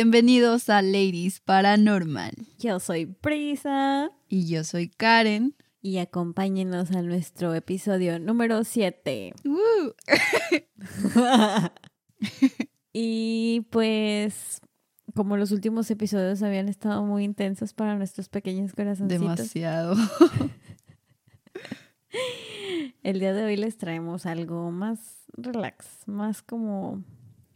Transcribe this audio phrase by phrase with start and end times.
[0.00, 2.30] Bienvenidos a Ladies Paranormal.
[2.60, 4.12] Yo soy Prisa.
[4.28, 5.56] Y yo soy Karen.
[5.82, 9.34] Y acompáñenos a nuestro episodio número 7.
[12.92, 14.60] y pues,
[15.16, 19.20] como los últimos episodios habían estado muy intensos para nuestros pequeños corazoncitos.
[19.20, 19.96] Demasiado.
[23.02, 27.02] El día de hoy les traemos algo más relax, más como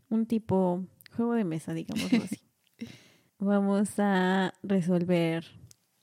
[0.08, 0.84] un tipo
[1.16, 2.40] juego de mesa, digámoslo así.
[3.38, 5.44] Vamos a resolver,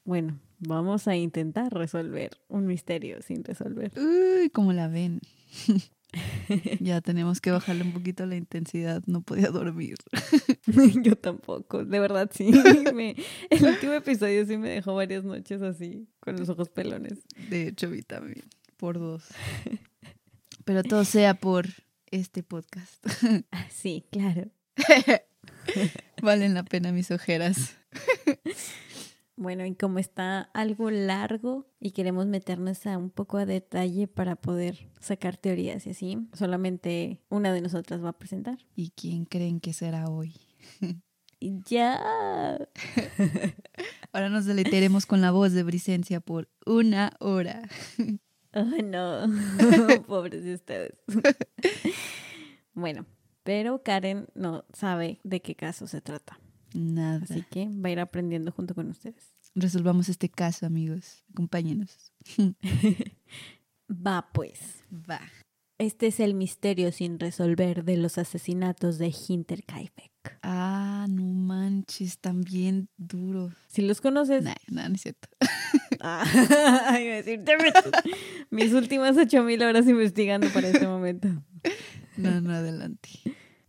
[0.03, 3.93] bueno, vamos a intentar resolver un misterio sin resolver.
[3.97, 5.21] Uy, como la ven.
[6.79, 9.95] ya tenemos que bajarle un poquito la intensidad, no podía dormir.
[11.01, 12.51] Yo tampoco, de verdad sí.
[13.49, 17.19] el último episodio sí me dejó varias noches así, con los ojos pelones.
[17.49, 18.43] De hecho, vi también,
[18.77, 19.23] por dos.
[20.65, 21.67] Pero todo sea por
[22.11, 23.05] este podcast.
[23.69, 24.49] Sí, claro.
[26.21, 27.77] Valen la pena mis ojeras.
[29.39, 34.35] Bueno, y como está algo largo y queremos meternos a un poco a detalle para
[34.35, 38.57] poder sacar teorías y así, solamente una de nosotras va a presentar.
[38.75, 40.35] ¿Y quién creen que será hoy?
[41.39, 42.67] ya.
[44.11, 47.61] Ahora nos deleiteremos con la voz de Bricencia por una hora.
[48.53, 49.21] Oh, no.
[50.07, 50.95] Pobres de ustedes.
[52.73, 53.05] bueno,
[53.49, 56.39] pero Karen no sabe de qué caso se trata.
[56.75, 57.21] Nada.
[57.23, 59.33] Así que va a ir aprendiendo junto con ustedes.
[59.55, 61.25] Resolvamos este caso, amigos.
[61.31, 62.13] Acompáñenos.
[63.89, 64.83] va, pues.
[64.93, 65.19] Va.
[65.79, 70.11] Este es el misterio sin resolver de los asesinatos de Hinterkaifeck.
[70.43, 73.51] Ah, no manches, también duro.
[73.67, 74.43] Si los conoces.
[74.43, 75.27] No, no, no es cierto.
[76.01, 76.23] Ah,
[76.93, 77.43] decir,
[78.51, 81.27] mis últimas ocho mil horas investigando para este momento.
[82.15, 83.09] No, no, adelante.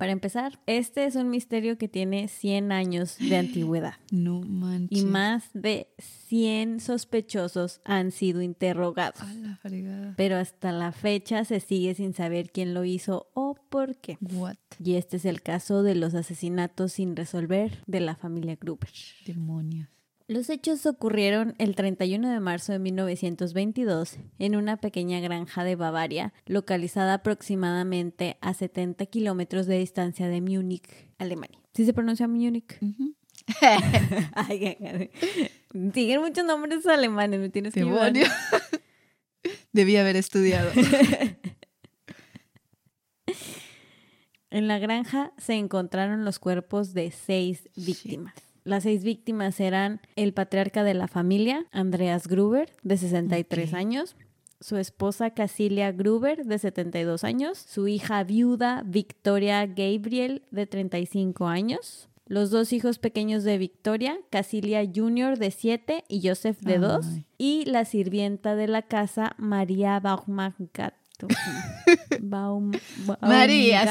[0.01, 3.93] Para empezar, este es un misterio que tiene 100 años de antigüedad.
[4.11, 4.99] No manches.
[4.99, 9.21] Y más de 100 sospechosos han sido interrogados.
[9.21, 10.15] A la fregada.
[10.17, 14.17] Pero hasta la fecha se sigue sin saber quién lo hizo o por qué.
[14.23, 14.57] What?
[14.83, 18.89] Y este es el caso de los asesinatos sin resolver de la familia Gruber.
[19.27, 20.00] Demonios.
[20.31, 26.33] Los hechos ocurrieron el 31 de marzo de 1922 en una pequeña granja de Bavaria,
[26.47, 30.89] localizada aproximadamente a 70 kilómetros de distancia de Múnich,
[31.19, 31.59] Alemania.
[31.75, 32.79] ¿Sí se pronuncia Múnich?
[35.95, 38.29] Siguen muchos nombres alemanes, me tienes que Demonio.
[39.73, 40.71] Debí haber estudiado.
[44.51, 48.50] en la granja se encontraron los cuerpos de seis víctimas.
[48.65, 53.75] Las seis víctimas eran el patriarca de la familia, Andreas Gruber, de 63 Ok.
[53.75, 54.17] años,
[54.61, 62.09] su esposa Casilia Gruber, de 72 años, su hija viuda Victoria Gabriel, de 35 años,
[62.27, 67.25] los dos hijos pequeños de Victoria, Casilia Jr., de 7 y Joseph, de 2, Ay.
[67.39, 70.95] y la sirvienta de la casa, María Baumgartner.
[72.21, 72.73] Baum,
[73.21, 73.85] María.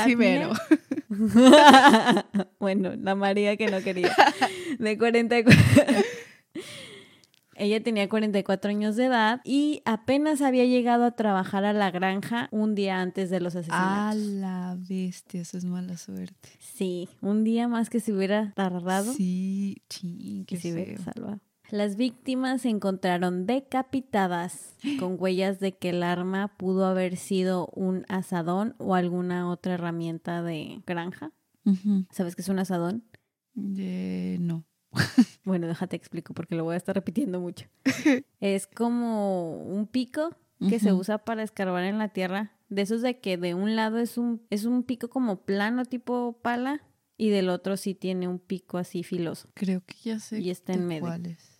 [2.59, 4.16] Bueno, la María que no quería.
[4.80, 5.56] De 44.
[7.56, 12.47] Ella tenía 44 años de edad y apenas había llegado a trabajar a la granja
[12.52, 14.22] un día antes de los A asesinatos.
[14.40, 16.50] la bestia, eso es mala suerte.
[16.59, 21.41] Sí, un día más que se hubiera tardado Sí, ching, que se hubiera salvado.
[21.72, 28.06] Las víctimas se encontraron decapitadas con huellas de que el arma pudo haber sido un
[28.09, 31.32] asadón o alguna otra herramienta de granja.
[32.11, 33.03] ¿Sabes qué es un asadón?
[33.78, 34.66] Eh, no.
[35.43, 37.67] Bueno, déjate explico porque lo voy a estar repitiendo mucho.
[38.40, 40.35] es como un pico
[40.67, 42.52] que se usa para escarbar en la tierra.
[42.70, 46.38] De esos de que de un lado es un, es un pico como plano tipo
[46.43, 46.84] pala
[47.17, 49.49] y del otro sí tiene un pico así filoso.
[49.55, 51.11] Creo que ya sé Y está en medio.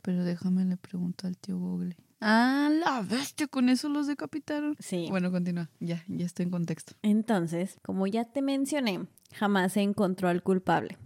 [0.01, 1.96] Pero déjame le pregunto al tío Google.
[2.22, 4.75] Ah, la bestia, con eso los decapitaron.
[4.80, 5.07] Sí.
[5.10, 5.69] Bueno, continúa.
[5.80, 6.94] Ya, ya estoy en contexto.
[7.01, 10.98] Entonces, como ya te mencioné, jamás se encontró al culpable.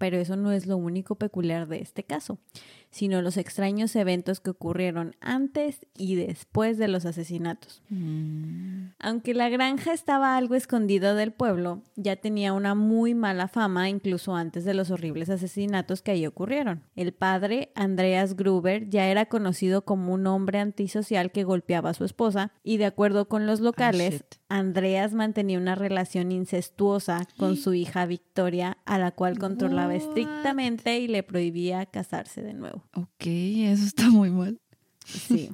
[0.00, 2.38] Pero eso no es lo único peculiar de este caso,
[2.90, 7.82] sino los extraños eventos que ocurrieron antes y después de los asesinatos.
[7.90, 13.90] Mm, Aunque la granja estaba algo escondida del pueblo, ya tenía una muy mala fama
[13.90, 16.82] incluso antes de los horribles asesinatos que allí ocurrieron.
[16.96, 22.06] El padre, Andreas Gruber, ya era conocido como un hombre antisocial que golpeaba a su
[22.06, 24.39] esposa y de acuerdo con los locales, shit.
[24.50, 30.02] Andreas mantenía una relación incestuosa con su hija Victoria, a la cual controlaba What?
[30.02, 32.82] estrictamente y le prohibía casarse de nuevo.
[32.94, 34.60] ok, eso está muy mal.
[35.06, 35.50] Sí.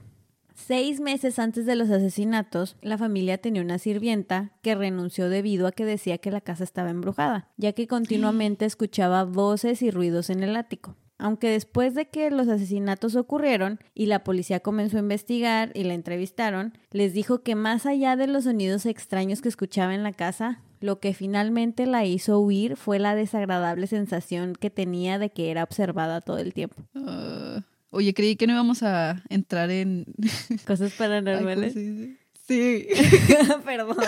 [0.54, 5.72] Seis meses antes de los asesinatos, la familia tenía una sirvienta que renunció debido a
[5.72, 10.42] que decía que la casa estaba embrujada, ya que continuamente escuchaba voces y ruidos en
[10.42, 10.96] el ático.
[11.18, 15.94] Aunque después de que los asesinatos ocurrieron y la policía comenzó a investigar y la
[15.94, 20.60] entrevistaron, les dijo que más allá de los sonidos extraños que escuchaba en la casa,
[20.80, 25.62] lo que finalmente la hizo huir fue la desagradable sensación que tenía de que era
[25.64, 26.76] observada todo el tiempo.
[26.94, 30.04] Ah, oye, creí que no íbamos a entrar en...
[30.66, 31.72] Cosas Ay, paranormales.
[31.72, 32.16] ¿cómo se dice?
[32.46, 32.88] Sí.
[33.64, 33.96] Perdón.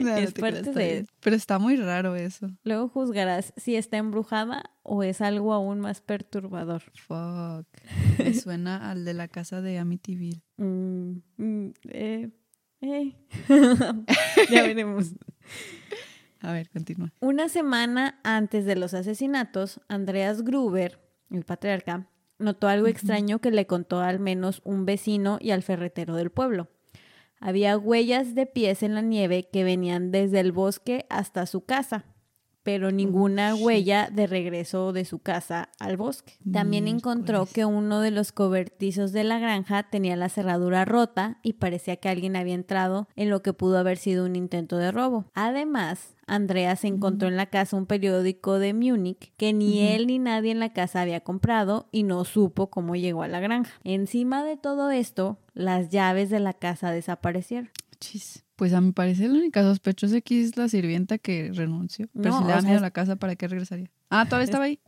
[0.00, 1.06] No, no Es te parte creas, de-.
[1.20, 2.48] Pero está muy raro eso.
[2.62, 6.82] Luego juzgarás si está embrujada o es algo aún más perturbador.
[6.96, 7.64] Fuck.
[8.18, 10.42] Me suena al de la casa de Amityville.
[10.56, 12.30] Mm, mm, eh,
[12.80, 13.16] eh.
[14.50, 15.14] ya veremos.
[16.40, 17.12] A ver, continúa.
[17.20, 20.98] Una semana antes de los asesinatos, Andreas Gruber,
[21.30, 22.08] el patriarca,
[22.40, 26.68] notó algo extraño que le contó al menos un vecino y al ferretero del pueblo.
[27.38, 32.06] Había huellas de pies en la nieve que venían desde el bosque hasta su casa,
[32.62, 36.34] pero ninguna huella de regreso de su casa al bosque.
[36.50, 37.54] También encontró Miércoles.
[37.54, 42.08] que uno de los cobertizos de la granja tenía la cerradura rota y parecía que
[42.08, 45.26] alguien había entrado en lo que pudo haber sido un intento de robo.
[45.34, 50.52] Además, Andreas encontró en la casa un periódico de Múnich que ni él ni nadie
[50.52, 53.72] en la casa había comprado y no supo cómo llegó a la granja.
[53.84, 57.70] Encima de todo esto, las llaves de la casa desaparecieron.
[57.98, 58.44] Chis.
[58.60, 62.08] Pues a mi parecer la única sospechosa aquí es la sirvienta que renunció.
[62.12, 63.90] Pero No, si le da miedo a la casa, ¿para qué regresaría?
[64.10, 64.78] Ah, ¿todavía estaba ahí?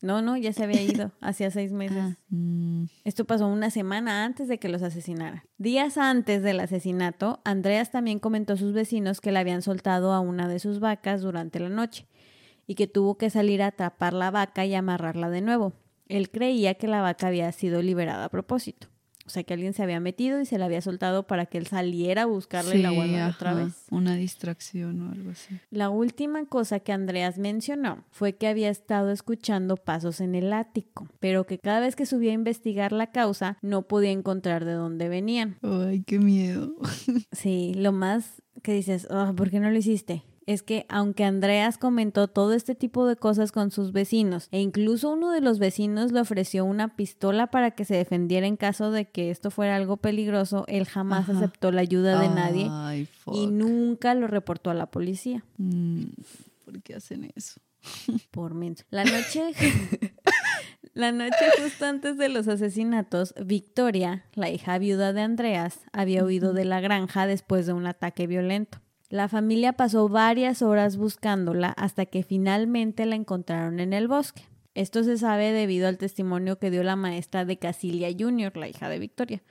[0.00, 1.98] No, no, ya se había ido hacía seis meses.
[1.98, 5.42] Ah, mm, Esto pasó una semana antes de que los asesinaran.
[5.58, 10.20] Días antes del asesinato, Andreas también comentó a sus vecinos que le habían soltado a
[10.20, 12.06] una de sus vacas durante la noche
[12.68, 15.72] y que tuvo que salir a atrapar la vaca y amarrarla de nuevo.
[16.06, 18.86] Él creía que la vaca había sido liberada a propósito.
[19.26, 21.66] O sea, que alguien se había metido y se la había soltado para que él
[21.66, 23.74] saliera a buscarle la sí, guardara otra vez.
[23.90, 25.58] Una distracción o algo así.
[25.70, 31.08] La última cosa que Andreas mencionó fue que había estado escuchando pasos en el ático,
[31.18, 35.08] pero que cada vez que subía a investigar la causa no podía encontrar de dónde
[35.08, 35.56] venían.
[35.62, 36.74] Ay, qué miedo.
[37.32, 40.22] Sí, lo más que dices, "Ah, ¿por qué no lo hiciste?
[40.46, 45.10] Es que aunque Andreas comentó todo este tipo de cosas con sus vecinos e incluso
[45.10, 49.06] uno de los vecinos le ofreció una pistola para que se defendiera en caso de
[49.06, 51.38] que esto fuera algo peligroso, él jamás Ajá.
[51.38, 55.44] aceptó la ayuda de nadie Ay, y nunca lo reportó a la policía.
[55.58, 56.04] Mm,
[56.64, 57.60] ¿Por qué hacen eso?
[58.30, 58.84] por menso.
[58.90, 59.52] La noche,
[60.94, 66.52] la noche justo antes de los asesinatos, Victoria, la hija viuda de Andreas, había huido
[66.52, 68.78] de la granja después de un ataque violento.
[69.08, 74.42] La familia pasó varias horas buscándola hasta que finalmente la encontraron en el bosque.
[74.74, 78.88] Esto se sabe debido al testimonio que dio la maestra de Casilia Jr., la hija
[78.88, 79.42] de Victoria.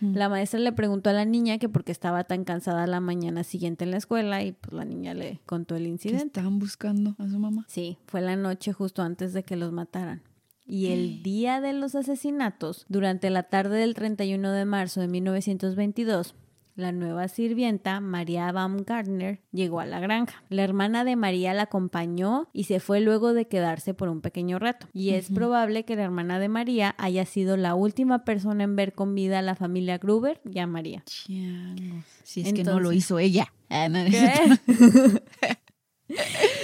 [0.00, 3.44] La maestra le preguntó a la niña que por qué estaba tan cansada la mañana
[3.44, 6.26] siguiente en la escuela y pues la niña le contó el ¿Qué incidente.
[6.26, 7.64] estaban buscando a su mamá?
[7.68, 10.22] Sí, fue la noche justo antes de que los mataran.
[10.66, 16.34] Y el día de los asesinatos, durante la tarde del 31 de marzo de 1922,
[16.78, 20.42] la nueva sirvienta, María Baumgartner, llegó a la granja.
[20.48, 24.58] La hermana de María la acompañó y se fue luego de quedarse por un pequeño
[24.60, 24.86] rato.
[24.92, 28.92] Y es probable que la hermana de María haya sido la última persona en ver
[28.92, 31.02] con vida a la familia Gruber y a María.
[31.04, 32.04] Changos.
[32.22, 33.52] Si es que no lo Entonces- hizo ella.
[33.70, 33.98] Ah, no,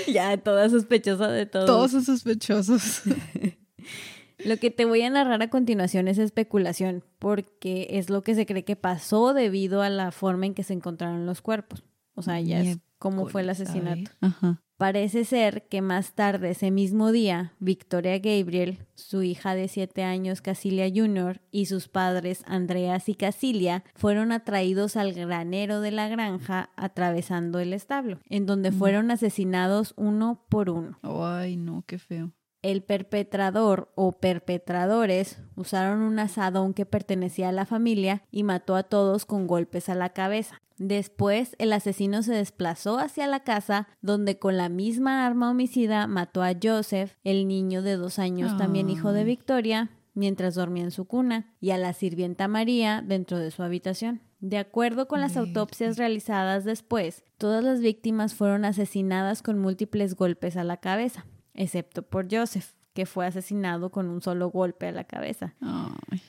[0.06, 1.66] ya, toda sospechosa de todo.
[1.66, 3.02] Todos son sospechosos.
[4.44, 8.46] Lo que te voy a narrar a continuación es especulación, porque es lo que se
[8.46, 11.84] cree que pasó debido a la forma en que se encontraron los cuerpos.
[12.14, 14.10] O sea, ya es cómo fue el asesinato.
[14.20, 14.60] Ajá.
[14.76, 20.40] Parece ser que más tarde, ese mismo día, Victoria Gabriel, su hija de siete años,
[20.40, 26.70] Casilia Jr., y sus padres, Andreas y Casilia, fueron atraídos al granero de la granja
[26.76, 30.98] atravesando el establo, en donde fueron asesinados uno por uno.
[31.02, 32.32] Ay, no, qué feo.
[32.64, 38.84] El perpetrador o perpetradores usaron un asadón que pertenecía a la familia y mató a
[38.84, 40.62] todos con golpes a la cabeza.
[40.78, 46.42] Después, el asesino se desplazó hacia la casa donde con la misma arma homicida mató
[46.42, 49.26] a Joseph, el niño de dos años, también hijo de Ay.
[49.26, 54.22] Victoria, mientras dormía en su cuna, y a la sirvienta María dentro de su habitación.
[54.40, 60.56] De acuerdo con las autopsias realizadas después, todas las víctimas fueron asesinadas con múltiples golpes
[60.56, 65.04] a la cabeza excepto por Joseph, que fue asesinado con un solo golpe a la
[65.04, 65.54] cabeza.
[65.60, 66.20] Ay.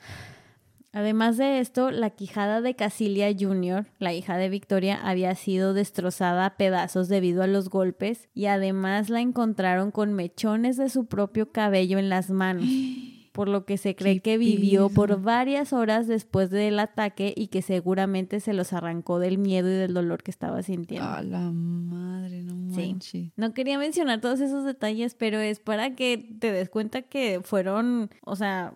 [0.92, 6.46] Además de esto, la quijada de Casilia Jr., la hija de Victoria, había sido destrozada
[6.46, 11.52] a pedazos debido a los golpes y además la encontraron con mechones de su propio
[11.52, 12.64] cabello en las manos.
[13.36, 17.48] por lo que se cree ¿Qué que vivió por varias horas después del ataque y
[17.48, 21.06] que seguramente se los arrancó del miedo y del dolor que estaba sintiendo.
[21.06, 22.88] A la madre, no Sí.
[22.92, 23.30] manches.
[23.36, 28.10] No quería mencionar todos esos detalles, pero es para que te des cuenta que fueron,
[28.24, 28.74] o sea,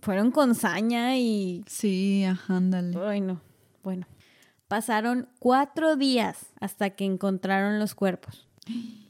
[0.00, 1.62] fueron con saña y...
[1.68, 2.98] Sí, ajá, ándale.
[3.06, 3.40] Ay, no.
[3.84, 4.06] Bueno,
[4.66, 8.48] pasaron cuatro días hasta que encontraron los cuerpos.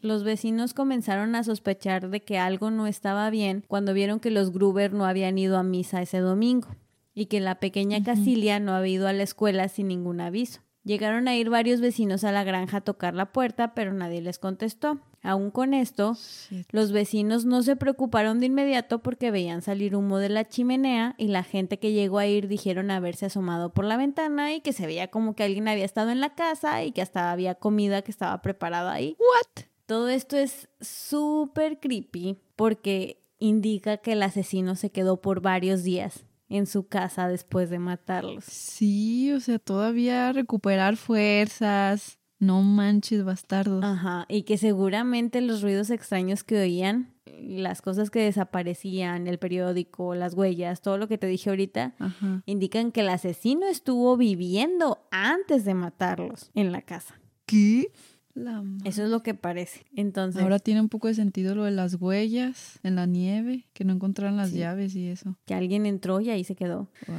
[0.02, 4.52] Los vecinos comenzaron a sospechar de que algo no estaba bien cuando vieron que los
[4.52, 6.66] Gruber no habían ido a misa ese domingo
[7.14, 10.60] y que la pequeña Casilia no había ido a la escuela sin ningún aviso.
[10.82, 14.40] Llegaron a ir varios vecinos a la granja a tocar la puerta, pero nadie les
[14.40, 14.98] contestó.
[15.22, 16.66] Aún con esto, Shit.
[16.72, 21.28] los vecinos no se preocuparon de inmediato porque veían salir humo de la chimenea y
[21.28, 24.86] la gente que llegó a ir dijeron haberse asomado por la ventana y que se
[24.86, 28.10] veía como que alguien había estado en la casa y que hasta había comida que
[28.10, 29.16] estaba preparada ahí.
[29.20, 29.66] What?
[29.92, 36.24] Todo esto es súper creepy porque indica que el asesino se quedó por varios días
[36.48, 38.42] en su casa después de matarlos.
[38.46, 42.18] Sí, o sea, todavía recuperar fuerzas.
[42.38, 43.84] No manches, bastardos.
[43.84, 50.14] Ajá, y que seguramente los ruidos extraños que oían, las cosas que desaparecían, el periódico,
[50.14, 52.42] las huellas, todo lo que te dije ahorita, Ajá.
[52.46, 57.20] indican que el asesino estuvo viviendo antes de matarlos en la casa.
[57.44, 57.92] ¿Qué?
[58.34, 59.84] La Eso es lo que parece.
[59.94, 63.84] Entonces, Ahora tiene un poco de sentido lo de las huellas en la nieve, que
[63.84, 64.58] no encontraron las Sí.
[64.58, 65.36] llaves y eso.
[65.44, 66.88] que alguien entró y ahí se quedó.
[67.04, 67.14] Fuck.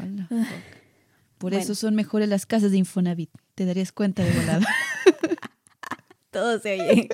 [1.38, 1.58] Por Bueno.
[1.63, 3.29] eso son mejores las casas de Infonavit.
[3.55, 4.65] Te darías cuenta de volada.
[6.32, 7.10] Todo se oye.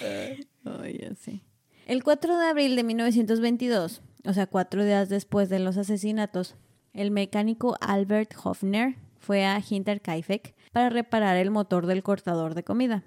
[0.64, 1.40] Ay, ya sé.
[1.86, 6.54] El 4 de abril de 1922, o sea, cuatro días después de los asesinatos,
[6.92, 13.04] el mecánico Albert Hofner fue a Hinterkaifeck para reparar el motor del cortador de comida.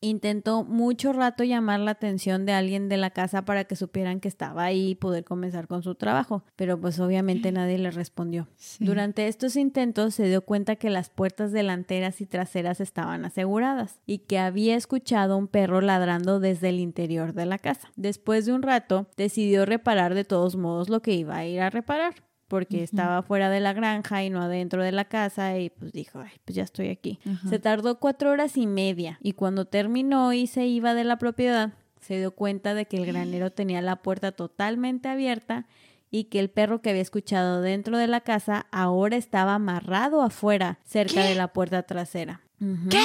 [0.00, 4.28] Intentó mucho rato llamar la atención de alguien de la casa para que supieran que
[4.28, 8.46] estaba ahí y poder comenzar con su trabajo, pero pues obviamente nadie le respondió.
[8.56, 8.84] Sí.
[8.84, 14.18] Durante estos intentos se dio cuenta que las puertas delanteras y traseras estaban aseguradas y
[14.18, 17.90] que había escuchado un perro ladrando desde el interior de la casa.
[17.96, 21.70] Después de un rato decidió reparar de todos modos lo que iba a ir a
[21.70, 22.14] reparar
[22.54, 26.20] porque estaba fuera de la granja y no adentro de la casa y pues dijo,
[26.20, 27.18] ay, pues ya estoy aquí.
[27.50, 31.72] Se tardó cuatro horas y media y cuando terminó y se iba de la propiedad,
[32.00, 35.66] se dio cuenta de que el granero tenía la puerta totalmente abierta
[36.12, 40.78] y que el perro que había escuchado dentro de la casa ahora estaba amarrado afuera,
[40.84, 42.40] cerca de la puerta trasera.
[42.88, 43.02] ¿Qué?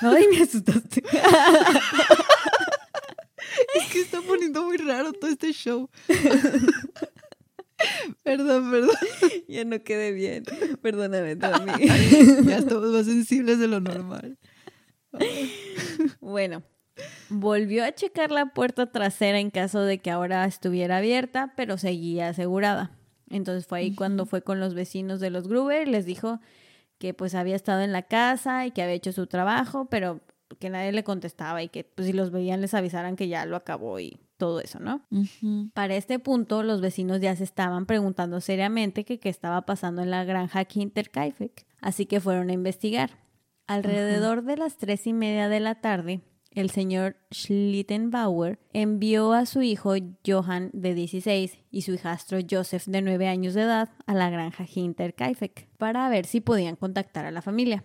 [0.00, 1.04] Ay, me asustaste.
[3.74, 5.88] Es que está poniendo muy raro todo este show.
[8.28, 8.96] perdón, perdón.
[9.48, 10.44] ya no quedé bien.
[10.82, 11.72] Perdóname, Tommy.
[12.46, 14.38] Ya estamos más sensibles de lo normal.
[16.20, 16.62] Bueno,
[17.30, 22.28] volvió a checar la puerta trasera en caso de que ahora estuviera abierta, pero seguía
[22.28, 22.98] asegurada.
[23.30, 26.40] Entonces fue ahí cuando fue con los vecinos de los Gruber y les dijo
[26.98, 30.20] que pues había estado en la casa y que había hecho su trabajo, pero
[30.58, 33.56] que nadie le contestaba y que pues si los veían les avisaran que ya lo
[33.56, 35.02] acabó y todo eso, ¿no?
[35.74, 40.10] Para este punto, los vecinos ya se estaban preguntando seriamente que qué estaba pasando en
[40.10, 43.10] la granja Kinterkaifeck, así que fueron a investigar.
[43.66, 49.60] Alrededor de las tres y media de la tarde, el señor Schlittenbauer envió a su
[49.60, 49.94] hijo
[50.26, 54.64] Johann de 16 y su hijastro Joseph de 9 años de edad a la granja
[54.72, 57.84] Hinterkaifeck para ver si podían contactar a la familia.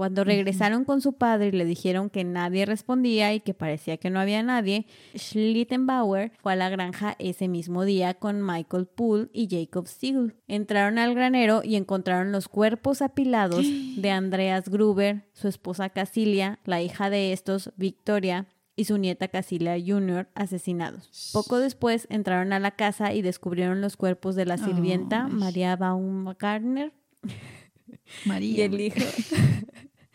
[0.00, 4.08] Cuando regresaron con su padre y le dijeron que nadie respondía y que parecía que
[4.08, 9.46] no había nadie, Schlittenbauer fue a la granja ese mismo día con Michael Poole y
[9.50, 10.36] Jacob Siegel.
[10.48, 13.66] Entraron al granero y encontraron los cuerpos apilados
[13.96, 19.76] de Andreas Gruber, su esposa Casilia, la hija de estos, Victoria, y su nieta Casilia
[19.78, 20.30] Jr.
[20.34, 21.30] asesinados.
[21.34, 25.32] Poco después entraron a la casa y descubrieron los cuerpos de la sirvienta Ay.
[25.32, 26.94] María Baumgartner
[28.24, 28.48] María.
[28.56, 29.04] y el hijo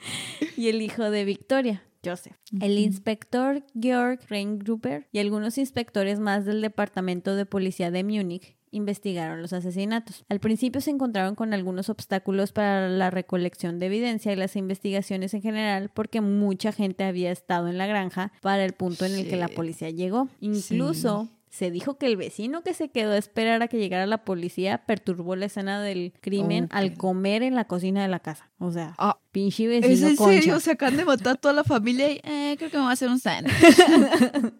[0.57, 2.35] y el hijo de Victoria, Joseph.
[2.61, 9.41] El inspector Georg Reingruber y algunos inspectores más del departamento de policía de Múnich investigaron
[9.41, 10.25] los asesinatos.
[10.27, 15.33] Al principio se encontraron con algunos obstáculos para la recolección de evidencia y las investigaciones
[15.33, 19.29] en general porque mucha gente había estado en la granja para el punto en el
[19.29, 20.27] que la policía llegó.
[20.41, 24.25] Incluso se dijo que el vecino que se quedó a esperar a que llegara la
[24.25, 28.51] policía perturbó la escena del crimen al comer en la cocina de la casa.
[28.59, 30.33] O sea, Ah, pinche vecino ¿Es en concha.
[30.33, 30.59] serio?
[30.59, 32.93] Se acaban de matar a toda la familia y eh, creo que me voy a
[32.93, 33.53] hacer un sándwich.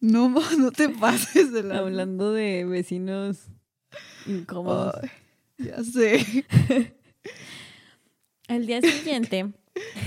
[0.00, 0.28] no,
[0.58, 1.78] no te pases de la...
[1.78, 3.46] Hablando de vecinos
[4.26, 4.96] incómodos.
[5.58, 6.44] Ya sé.
[8.48, 9.52] Al día siguiente,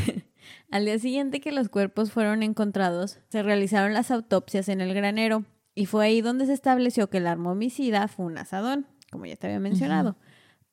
[0.71, 5.43] al día siguiente que los cuerpos fueron encontrados, se realizaron las autopsias en el granero
[5.79, 9.37] Y fue ahí donde se estableció que el arma homicida fue un asadón, como ya
[9.37, 10.17] te había mencionado.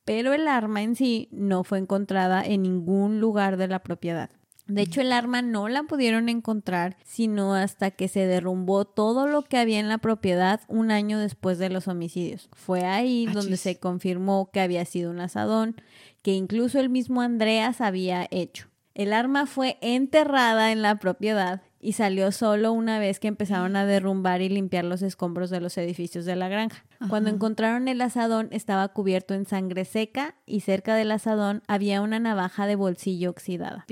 [0.04, 4.30] Pero el arma en sí no fue encontrada en ningún lugar de la propiedad.
[4.66, 9.42] De hecho, el arma no la pudieron encontrar sino hasta que se derrumbó todo lo
[9.42, 12.48] que había en la propiedad un año después de los homicidios.
[12.52, 15.76] Fue ahí donde se confirmó que había sido un asadón,
[16.22, 18.66] que incluso el mismo Andreas había hecho.
[18.94, 23.86] El arma fue enterrada en la propiedad y salió solo una vez que empezaron a
[23.86, 26.84] derrumbar y limpiar los escombros de los edificios de la granja.
[27.08, 32.18] Cuando encontraron el asadón estaba cubierto en sangre seca y cerca del asadón había una
[32.18, 33.84] navaja de bolsillo oxidada.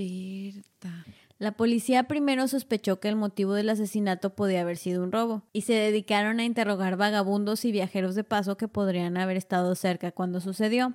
[1.39, 5.61] La policía primero sospechó que el motivo del asesinato podía haber sido un robo y
[5.61, 10.41] se dedicaron a interrogar vagabundos y viajeros de paso que podrían haber estado cerca cuando
[10.41, 10.95] sucedió.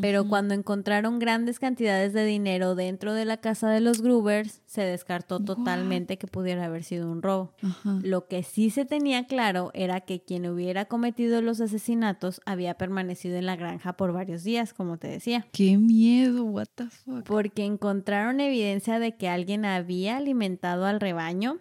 [0.00, 4.82] Pero cuando encontraron grandes cantidades de dinero dentro de la casa de los Grubers, se
[4.82, 7.54] descartó totalmente que pudiera haber sido un robo.
[8.02, 13.36] Lo que sí se tenía claro era que quien hubiera cometido los asesinatos había permanecido
[13.38, 17.24] en la granja por varios días, como te decía Qué miedo, what the fuck.
[17.24, 21.58] porque encontraron evidencia de que alguien había alimentado al rebaño,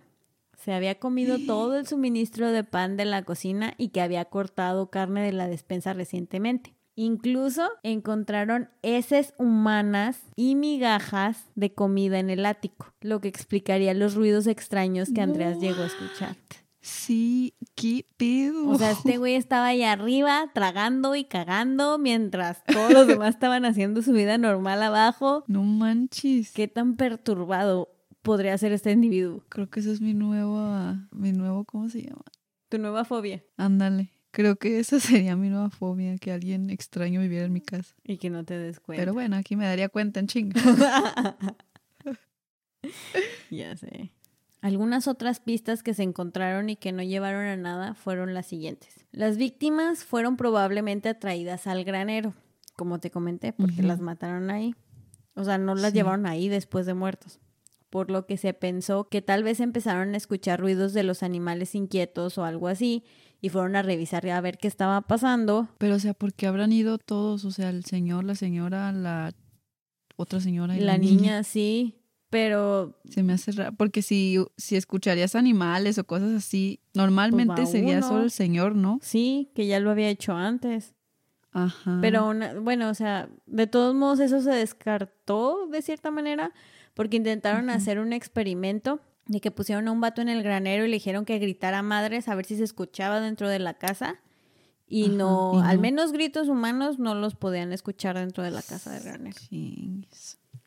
[0.57, 4.89] se había comido todo el suministro de pan de la cocina y que había cortado
[4.91, 6.76] carne de la despensa recientemente.
[6.99, 14.15] Incluso encontraron heces humanas y migajas de comida en el ático, lo que explicaría los
[14.15, 16.35] ruidos extraños que Andreas llegó a escuchar.
[16.81, 18.67] Sí, qué pedo.
[18.69, 23.65] O sea, este güey estaba ahí arriba tragando y cagando mientras todos los demás estaban
[23.65, 25.43] haciendo su vida normal abajo.
[25.45, 26.51] No manches.
[26.51, 27.89] ¿Qué tan perturbado
[28.23, 29.43] podría ser este individuo?
[29.49, 32.23] Creo que eso es mi nueva, mi nuevo, ¿cómo se llama?
[32.69, 33.43] Tu nueva fobia.
[33.55, 34.16] Ándale.
[34.31, 37.95] Creo que esa sería mi nueva fobia, que alguien extraño viviera en mi casa.
[38.03, 39.01] Y que no te des cuenta.
[39.01, 40.59] Pero bueno, aquí me daría cuenta en chinga.
[43.49, 44.11] ya sé.
[44.61, 49.05] Algunas otras pistas que se encontraron y que no llevaron a nada fueron las siguientes.
[49.11, 52.33] Las víctimas fueron probablemente atraídas al granero,
[52.75, 54.75] como te comenté, porque las mataron ahí.
[55.35, 55.97] O sea, no las Sí.
[55.97, 57.39] llevaron ahí después de muertos.
[57.89, 61.73] Por lo que se pensó que tal vez empezaron a escuchar ruidos de los animales
[61.75, 63.03] inquietos o algo así
[63.41, 66.71] y fueron a revisar a ver qué estaba pasando Pero, o sea, ¿por qué habrán
[66.73, 67.45] ido todos?
[67.45, 69.33] O sea, el señor, la señora, la
[70.15, 71.95] otra señora y la, la, niña, sí,
[72.29, 73.73] pero Se me hace raro.
[73.77, 78.07] Porque si, si escucharías animales o cosas así, normalmente Pues sería uno.
[78.07, 78.99] solo el señor, ¿no?
[79.01, 80.93] sí, que ya lo había hecho antes.
[81.51, 81.99] Ajá.
[82.01, 86.51] Pero una- bueno, o sea, de todos modos eso se descartó de cierta manera
[86.93, 90.87] porque intentaron hacer un experimento de que pusieron a un vato en el granero y
[90.87, 94.15] le dijeron que gritara madres a ver si se escuchaba dentro de la casa.
[94.89, 95.81] Y Ajá, no, y al no.
[95.81, 99.35] menos gritos humanos no los podían escuchar dentro de la casa del granero.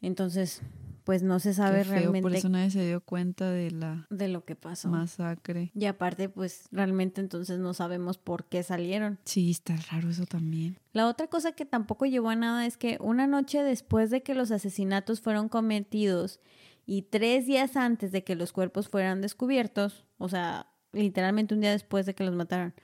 [0.02, 0.62] Entonces,
[1.04, 4.06] pues no se sabe Qué feo, por realmente eso nadie se dio cuenta de la
[4.10, 4.88] de lo que pasó.
[4.88, 5.72] masacre.
[5.74, 9.18] Y aparte, pues realmente entonces no sabemos por qué salieron.
[9.24, 10.78] Sí, está raro eso también.
[10.92, 14.34] La otra cosa que tampoco llevó a nada es que una noche después de que
[14.34, 16.40] los asesinatos fueron cometidos
[16.86, 21.70] y tres días antes de que los cuerpos fueran descubiertos, o sea, literalmente un día
[21.70, 22.74] después de que los mataron,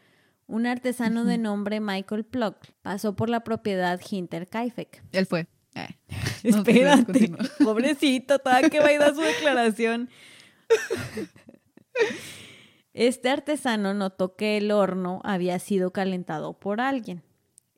[0.46, 5.02] un artesano de nombre Michael Pluck pasó por la propiedad Hinterkaifeck.
[5.12, 5.46] Él fue.
[5.74, 5.88] Eh,
[6.44, 7.32] No, creas, Espérate,
[7.64, 10.08] pobrecito, todavía que va a dar su declaración.
[12.94, 17.22] Este artesano notó que el horno había sido calentado por alguien.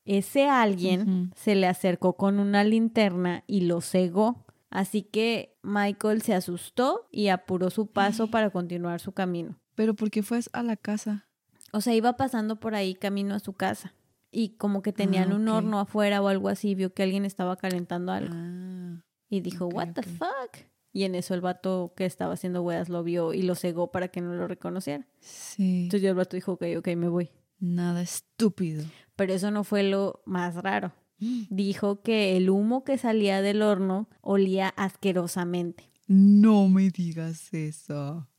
[0.04, 4.46] Ese alguien se le acercó con una linterna y lo cegó.
[4.70, 9.59] Así que Michael se asustó y apuró su paso para continuar su camino.
[9.74, 11.26] Pero ¿por qué fue a la casa?
[11.72, 13.94] O sea, iba pasando por ahí camino a su casa.
[14.31, 17.57] Y como que tenían Ah, un horno afuera o algo así, vio que alguien estaba
[17.57, 18.35] calentando algo.
[18.37, 20.66] Ah, Y dijo, what the fuck?
[20.92, 24.09] Y en eso el vato que estaba haciendo weas lo vio y lo cegó para
[24.09, 25.07] que no lo reconociera.
[25.20, 25.85] sí.
[25.85, 27.31] Entonces el vato dijo, ok, ok, me voy.
[27.59, 28.85] Nada estúpido.
[29.16, 30.92] Pero eso no fue lo más raro.
[31.20, 35.90] Dijo que el humo que salía del horno olía asquerosamente.
[36.07, 38.26] No me digas eso.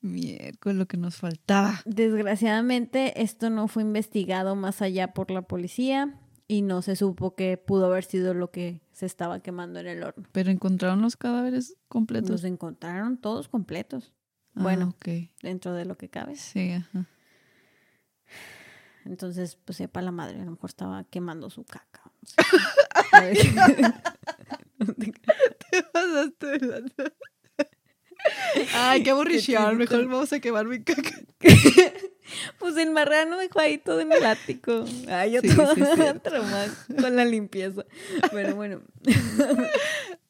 [0.00, 1.80] Miércoles, lo que nos faltaba.
[1.84, 7.56] Desgraciadamente esto no fue investigado más allá por la policía y no se supo que
[7.56, 10.28] pudo haber sido lo que se estaba quemando en el horno.
[10.32, 12.30] Pero encontraron los cadáveres completos.
[12.30, 14.12] Los encontraron todos completos,
[14.54, 14.94] Ah, bueno.
[15.42, 16.36] dentro de lo que cabe.
[16.36, 17.06] Sí, ajá.
[19.06, 22.02] Entonces, pues sepa la madre, a lo mejor estaba quemando su caca.
[25.70, 26.58] Te pasaste.
[28.74, 29.76] Ay, qué aburrición.
[29.76, 31.20] Mejor vamos a quemar mi caca.
[32.58, 34.84] pues el marrano dejó ahí todo en el ático.
[35.08, 35.80] Ay, yo Sí, toda sí,
[37.00, 37.84] con la limpieza.
[38.32, 38.82] Pero bueno,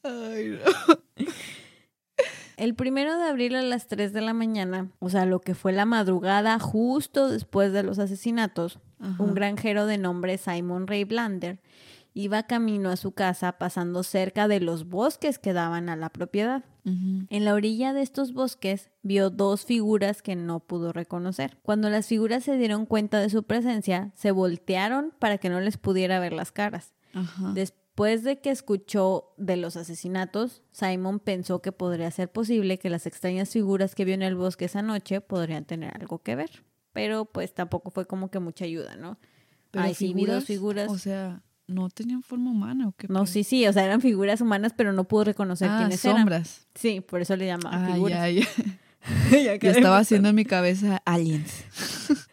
[0.03, 1.27] Ay, no.
[2.57, 5.73] El primero de abril a las 3 de la mañana, o sea, lo que fue
[5.73, 9.23] la madrugada justo después de los asesinatos, Ajá.
[9.23, 11.61] un granjero de nombre Simon Ray Blander
[12.15, 16.65] iba camino a su casa pasando cerca de los bosques que daban a la propiedad.
[16.85, 21.59] En la orilla de estos bosques vio dos figuras que no pudo reconocer.
[21.63, 25.77] Cuando las figuras se dieron cuenta de su presencia, se voltearon para que no les
[25.79, 26.95] pudiera ver las caras.
[27.55, 33.07] Después de que escuchó de los asesinatos, Simon pensó que podría ser posible que las
[33.07, 36.63] extrañas figuras que vio en el bosque esa noche podrían tener algo que ver.
[36.93, 39.19] Pero pues tampoco fue como que mucha ayuda, ¿no?
[39.71, 40.89] Pero Ay, sí, vi dos figuras.
[40.91, 43.09] O sea, ¿no tenían forma humana o qué?
[43.09, 46.19] No, sí, sí, o sea, eran figuras humanas, pero no pudo reconocer ah, quiénes eran.
[46.19, 46.67] sombras.
[46.75, 48.19] Sí, por eso le llamaban Ah, figuras.
[48.19, 48.47] ya, ya.
[49.31, 51.65] Ya Yo quedé estaba haciendo en mi cabeza aliens.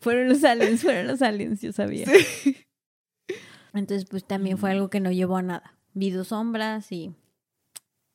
[0.00, 2.06] Fueron los aliens, fueron los aliens, yo sabía.
[3.74, 5.76] Entonces, pues también fue algo que no llevó a nada.
[5.94, 7.14] Vi dos sombras y...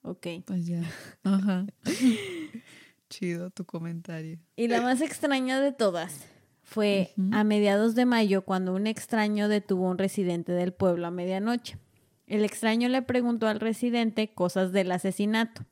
[0.02, 0.28] Ok.
[0.46, 0.84] Pues ya.
[1.24, 1.66] Ajá.
[3.10, 4.40] Chido tu comentario.
[4.56, 6.26] Y la más extraña de todas
[6.62, 11.12] fue a mediados de mayo cuando un extraño detuvo a un residente del pueblo a
[11.12, 11.78] medianoche.
[12.26, 15.66] El extraño le preguntó al residente cosas del asesinato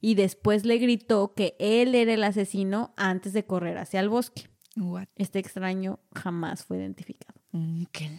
[0.00, 4.48] y después le gritó que él era el asesino antes de correr hacia el bosque.
[4.76, 5.08] What?
[5.16, 7.39] Este extraño jamás fue identificado.
[7.52, 8.10] Mm, qué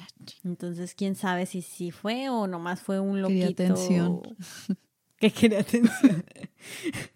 [0.44, 3.64] Entonces, quién sabe si sí fue o nomás fue un Quería loquito.
[3.64, 4.22] atención.
[5.18, 6.26] Que quería atención.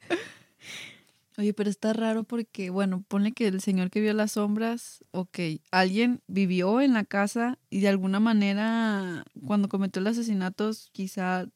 [1.38, 5.40] Oye, pero está raro porque, bueno, ponle que el señor que vio las sombras, ok,
[5.72, 11.48] alguien vivió en la casa y de alguna manera cuando cometió los asesinatos quizá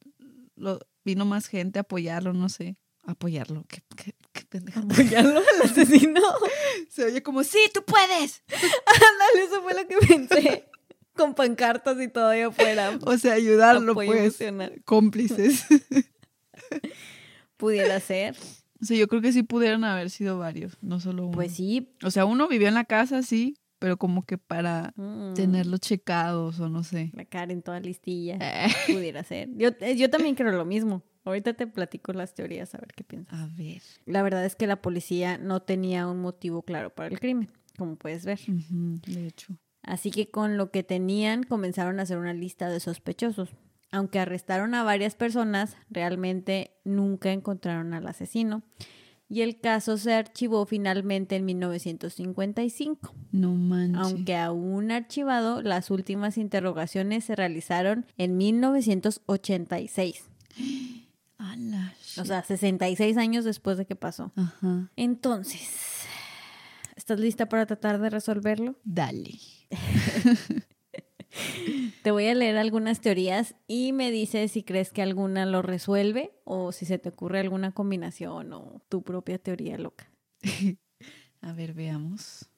[0.55, 2.77] lo, vino más gente a apoyarlo, no sé.
[3.09, 4.79] Apoyarlo, qué, qué, qué pendeja.
[4.81, 6.21] ¿Apoyarlo al asesino?
[6.89, 8.43] Se oye como, sí, tú puedes.
[8.49, 10.65] Ándale, eso fue lo que pensé.
[11.15, 12.97] Con pancartas y todo ahí afuera.
[13.03, 14.21] O sea, ayudarlo, Apoyo pues.
[14.21, 14.81] emocional.
[14.85, 15.65] Cómplices.
[17.57, 18.35] Pudiera ser.
[18.81, 21.31] o sea, yo creo que sí pudieron haber sido varios, no solo uno.
[21.35, 21.91] Pues sí.
[22.03, 26.59] O sea, uno vivió en la casa, sí, pero como que para Mm, tenerlos checados
[26.59, 27.11] o no sé.
[27.13, 28.37] La Karen toda listilla.
[28.39, 29.49] Eh, Pudiera ser.
[29.55, 31.03] Yo, eh, yo también creo lo mismo.
[31.29, 33.39] Ahorita te platico las teorías a ver qué piensas.
[33.39, 33.81] A ver.
[34.05, 37.95] La verdad es que la policía no tenía un motivo claro para el crimen, como
[37.95, 38.39] puedes ver.
[38.47, 39.55] Ujú, de hecho.
[39.81, 43.49] Así que con lo que tenían comenzaron a hacer una lista de sospechosos.
[43.91, 48.61] Aunque arrestaron a varias personas, realmente nunca encontraron al asesino.
[49.31, 53.13] Y el caso se archivó finalmente en 1955.
[53.31, 54.01] No manches.
[54.01, 60.23] Aunque aún archivado, las últimas interrogaciones se realizaron en 1986.
[62.17, 64.31] O sea, 66 años después de que pasó.
[64.35, 64.89] Ajá.
[64.95, 66.05] Entonces,
[66.95, 68.75] ¿estás lista para tratar de resolverlo?
[68.83, 69.39] Dale.
[72.03, 76.31] Te voy a leer algunas teorías y me dices si crees que alguna lo resuelve
[76.43, 80.09] o si se te ocurre alguna combinación o tu propia teoría loca.
[81.41, 82.49] A ver, veamos.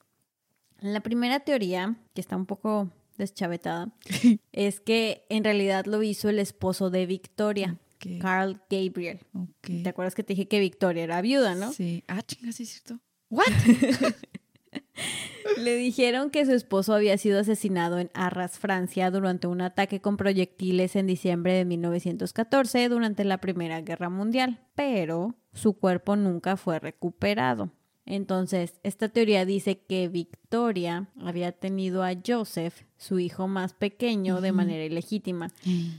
[0.80, 3.92] La primera teoría, que está un poco deschavetada,
[4.52, 7.78] es que en realidad lo hizo el esposo de Victoria,
[8.20, 9.20] Carl Gabriel.
[9.60, 11.72] ¿Te acuerdas que te dije que Victoria era viuda, no?
[11.72, 12.04] Sí.
[12.08, 13.00] Ah, chinga, sí es cierto.
[13.30, 13.46] ¿What?
[15.58, 20.16] Le dijeron que su esposo había sido asesinado en Arras, Francia, durante un ataque con
[20.16, 26.78] proyectiles en diciembre de 1914 durante la Primera Guerra Mundial, pero su cuerpo nunca fue
[26.78, 27.70] recuperado.
[28.04, 34.52] Entonces, esta teoría dice que Victoria había tenido a Joseph, su hijo más pequeño, de
[34.52, 35.52] manera ilegítima.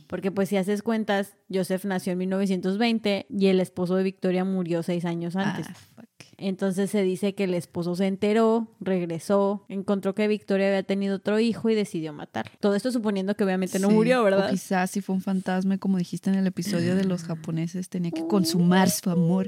[0.08, 4.84] Porque pues si haces cuentas, Joseph nació en 1920 y el esposo de Victoria murió
[4.84, 5.68] seis años antes.
[5.98, 6.04] Ah.
[6.38, 11.40] Entonces se dice que el esposo se enteró, regresó, encontró que Victoria había tenido otro
[11.40, 12.50] hijo y decidió matar.
[12.60, 14.50] Todo esto suponiendo que obviamente no Sí, murió, O ¿verdad?
[14.50, 18.26] quizás si fue un fantasma, como dijiste en el episodio de los japoneses, tenía que
[18.28, 19.48] consumar su amor.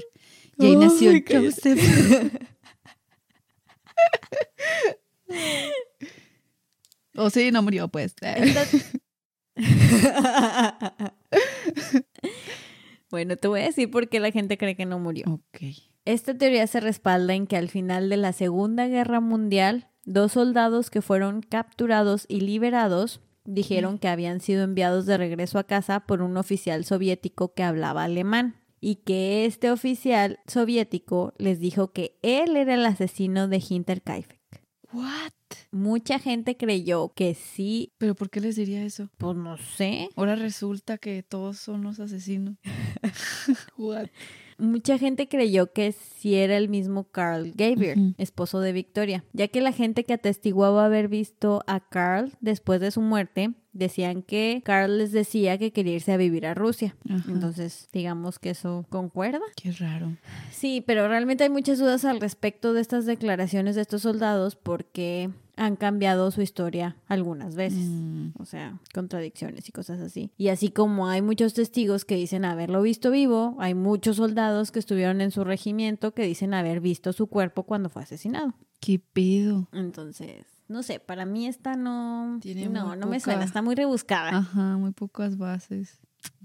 [0.58, 1.12] Y ahí Ay, nació.
[1.28, 1.80] Joseph.
[7.16, 8.14] o sí, no murió, pues.
[13.08, 15.24] Bueno, te voy a decir por qué la gente cree que no murió.
[15.28, 15.60] Ok.
[16.04, 20.90] Esta teoría se respalda en que al final de la Segunda Guerra Mundial, dos soldados
[20.90, 26.20] que fueron capturados y liberados dijeron que habían sido enviados de regreso a casa por
[26.20, 32.56] un oficial soviético que hablaba alemán y que este oficial soviético les dijo que él
[32.56, 34.40] era el asesino de Hinterkaifeck.
[34.92, 35.32] What?
[35.72, 39.10] Mucha gente creyó que sí, ¿Pero por qué les diría eso?
[39.18, 42.56] pues no sé, Ahora resulta que todos son los asesinos.
[43.76, 44.08] What?
[44.58, 49.60] Mucha gente creyó que sí era el mismo Carl Gabriel, esposo de Victoria, ya que
[49.60, 54.98] la gente que atestiguaba haber visto a Carl después de su muerte decían que Carl
[54.98, 56.96] les decía que quería irse a vivir a Rusia.
[57.08, 57.30] Ajá.
[57.30, 59.40] Entonces, digamos que eso concuerda.
[59.54, 60.16] Qué raro.
[60.50, 65.30] Sí, pero realmente hay muchas dudas al respecto de estas declaraciones de estos soldados porque
[65.56, 67.86] han cambiado su historia algunas veces.
[67.88, 70.30] Mm, O sea, contradicciones y cosas así.
[70.36, 74.78] Y así como hay muchos testigos que dicen haberlo visto vivo, hay muchos soldados que
[74.78, 78.54] estuvieron en su regimiento que dicen haber visto su cuerpo cuando fue asesinado.
[78.80, 79.68] ¿Qué pedo?
[79.72, 82.38] Entonces, no sé, para mí esta no...
[82.42, 84.36] Tiene no, no me suena, está muy rebuscada.
[84.36, 85.98] Ajá, muy pocas bases.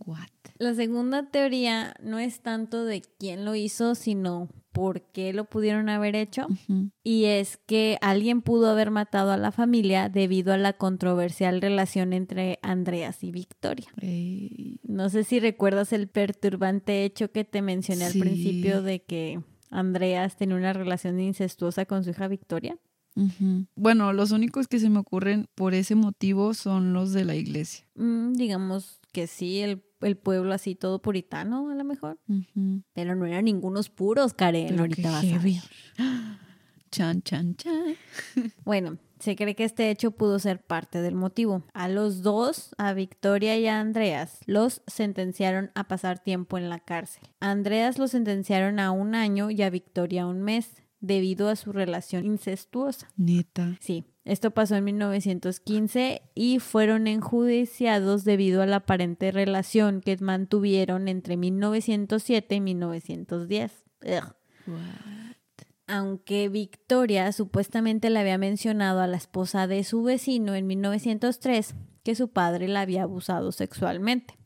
[0.05, 0.29] What?
[0.57, 5.89] La segunda teoría no es tanto de quién lo hizo, sino por qué lo pudieron
[5.89, 6.47] haber hecho.
[7.03, 12.13] Y es que alguien pudo haber matado a la familia debido a la controversial relación
[12.13, 13.87] entre Andreas y Victoria.
[14.83, 20.35] No sé si recuerdas el perturbante hecho que te mencioné al principio de que Andreas
[20.37, 22.77] tenía una relación incestuosa con su hija Victoria.
[23.75, 27.85] Bueno, los únicos que se me ocurren por ese motivo son los de la iglesia.
[27.95, 32.19] Mm, digamos que sí, el, el pueblo así todo puritano a lo mejor.
[32.93, 34.67] Pero no eran ningunos puros, Karen.
[34.69, 35.61] Pero ahorita vas a ver.
[36.91, 37.95] Chan, chan, chan.
[38.65, 41.63] Bueno, se cree que este hecho pudo ser parte del motivo.
[41.73, 46.79] A los dos, a Victoria y a Andreas, los sentenciaron a pasar tiempo en la
[46.79, 47.23] cárcel.
[47.39, 51.55] A Andreas lo sentenciaron a un año y a Victoria a un mes, debido a
[51.55, 53.09] su relación incestuosa.
[53.15, 53.77] Neta.
[53.79, 61.07] Sí, esto pasó en 1915 y fueron enjuiciados debido a la aparente relación que mantuvieron
[61.07, 63.85] entre 1907 y 1910.
[64.03, 64.35] Ugh.
[64.67, 65.35] What?
[65.87, 72.15] Aunque Victoria supuestamente le había mencionado a la esposa de su vecino en 1903 que
[72.15, 74.40] su padre la había abusado sexualmente.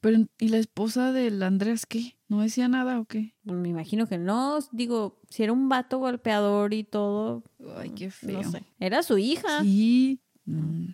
[0.00, 2.16] Pero, ¿y la esposa del Andrés qué?
[2.28, 3.34] ¿No decía nada o qué?
[3.44, 7.42] Pues me imagino que no, digo, si era un vato golpeador y todo,
[7.76, 8.42] Ay, qué feo.
[8.42, 8.64] no sé.
[8.78, 9.62] Era su hija.
[9.62, 10.20] Sí.
[10.46, 10.90] Mm,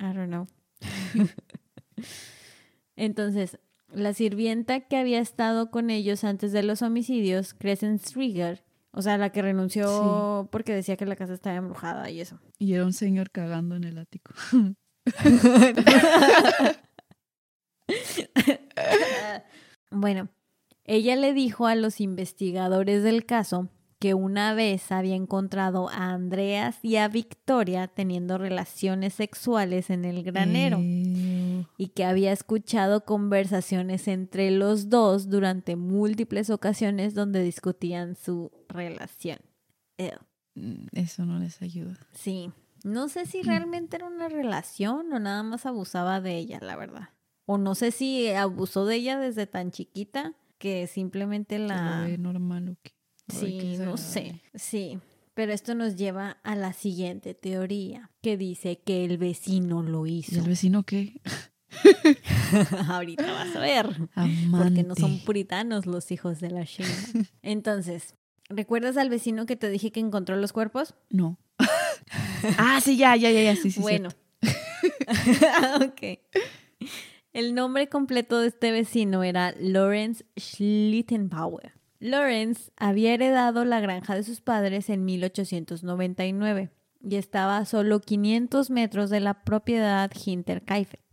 [0.00, 0.46] I don't know.
[2.96, 3.58] Entonces,
[3.92, 9.18] la sirvienta que había estado con ellos antes de los homicidios, Crescent Strigger, o sea,
[9.18, 12.40] la que renunció porque decía que la casa estaba embrujada y eso.
[12.58, 14.34] Y era un señor cagando en el ático.
[19.90, 20.28] Bueno,
[20.84, 26.78] ella le dijo a los investigadores del caso que una vez había encontrado a Andreas
[26.82, 31.66] y a Victoria teniendo relaciones sexuales en el granero Ew.
[31.76, 39.38] y que había escuchado conversaciones entre los dos durante múltiples ocasiones donde discutían su relación.
[39.98, 40.18] Ew.
[40.56, 41.96] Mm, Eso no les ayuda.
[42.12, 42.50] Sí,
[42.82, 47.10] no sé si realmente era una relación o nada más abusaba de ella, la verdad.
[47.46, 52.06] O no sé si abusó de ella desde tan chiquita que simplemente ¿Se la...
[52.18, 52.92] normal o qué?
[53.28, 54.40] Sí, no sé.
[54.54, 54.98] Sí,
[55.34, 60.18] pero esto nos lleva a la siguiente teoría, que dice que el vecino lo ¿Y
[60.18, 60.38] hizo.
[60.38, 61.20] el vecino qué?
[62.88, 63.86] Ahorita vas a ver.
[64.14, 64.50] Amante.
[64.50, 67.28] Porque no son puritanos los hijos de la Sheila.
[67.42, 68.14] Entonces,
[68.48, 70.94] ¿recuerdas al vecino que te dije que encontró los cuerpos?
[71.08, 71.38] No.
[72.58, 73.80] ah, sí, ya, ya, ya, ya, sí, sí.
[73.80, 74.10] bueno.
[75.80, 76.20] ok.
[77.32, 81.72] El nombre completo de este vecino era Lawrence Schlittenbauer.
[81.98, 88.68] Lawrence había heredado la granja de sus padres en 1899 y estaba a solo 500
[88.68, 91.11] metros de la propiedad Hinterkaifeck.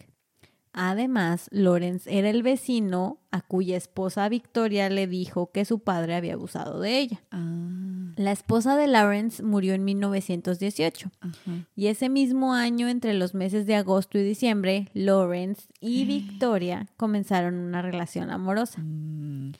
[0.82, 6.36] Además, Lawrence era el vecino a cuya esposa Victoria le dijo que su padre había
[6.36, 7.22] abusado de ella.
[7.32, 11.68] Ah, La esposa de Lawrence murió en 1918 ajá.
[11.76, 17.56] y ese mismo año, entre los meses de agosto y diciembre, Lawrence y Victoria comenzaron
[17.56, 18.82] una relación amorosa.
[18.82, 19.52] Mm,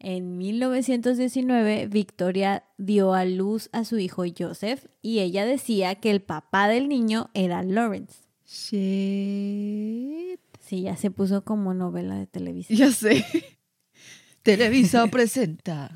[0.00, 6.20] En 1919, Victoria dio a luz a su hijo Joseph y ella decía que el
[6.20, 8.23] papá del niño era Lawrence.
[8.54, 10.40] Shit.
[10.60, 12.78] Sí, ya se puso como novela de televisión.
[12.78, 13.24] Ya sé.
[14.42, 15.90] Televisa presenta.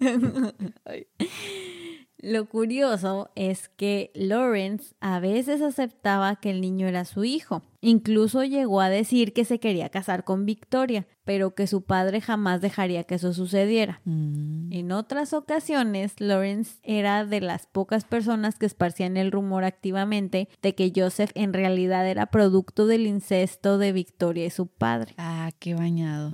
[2.22, 7.62] Lo curioso es que Lawrence a veces aceptaba que el niño era su hijo.
[7.80, 12.60] Incluso llegó a decir que se quería casar con Victoria, pero que su padre jamás
[12.60, 14.02] dejaría que eso sucediera.
[14.04, 20.48] Mm, En otras ocasiones, Lawrence era de las pocas personas que esparcían el rumor activamente
[20.60, 25.14] de que Joseph en realidad era producto del incesto de Victoria y su padre.
[25.16, 26.30] Ah, qué bañado.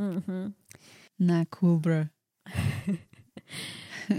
[1.19, 2.13] Nakubra.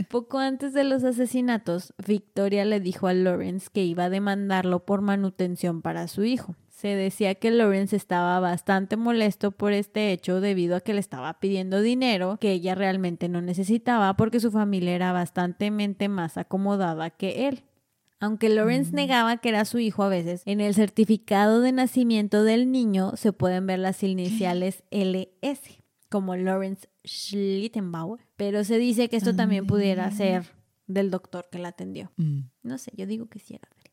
[0.10, 5.02] Poco antes de los asesinatos, Victoria le dijo a Lawrence que iba a demandarlo por
[5.02, 6.56] manutención para su hijo.
[6.70, 11.40] Se decía que Lawrence estaba bastante molesto por este hecho debido a que le estaba
[11.40, 15.72] pidiendo dinero que ella realmente no necesitaba porque su familia era bastante
[16.08, 17.64] más acomodada que él.
[18.20, 22.72] Aunque Lawrence negaba que era su hijo a veces, en el certificado de nacimiento del
[22.72, 25.77] niño se pueden ver las iniciales LS,
[26.10, 28.22] como Lawrence Schlittenbauer.
[28.36, 30.46] Pero se dice que esto también pudiera ser
[30.88, 32.12] del doctor que la atendió.
[32.18, 32.42] Mm.
[32.64, 33.92] No sé, yo digo que sí era de él.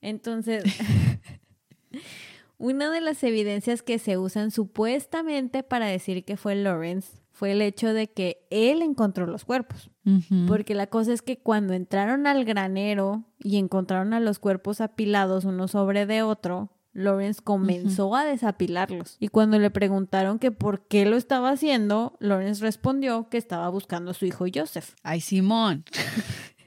[0.00, 0.64] Entonces,
[2.58, 7.62] una de las evidencias que se usan supuestamente para decir que fue Lawrence fue el
[7.62, 9.90] hecho de que él encontró los cuerpos.
[10.46, 15.44] Porque la cosa es que cuando entraron al granero y encontraron a los cuerpos apilados
[15.44, 19.16] uno sobre de otro, Lawrence comenzó a desapilarlos.
[19.20, 24.10] Y cuando le preguntaron que por qué lo estaba haciendo, Lawrence respondió que estaba buscando
[24.10, 24.94] a su hijo Joseph.
[25.02, 25.84] Ay, Simón.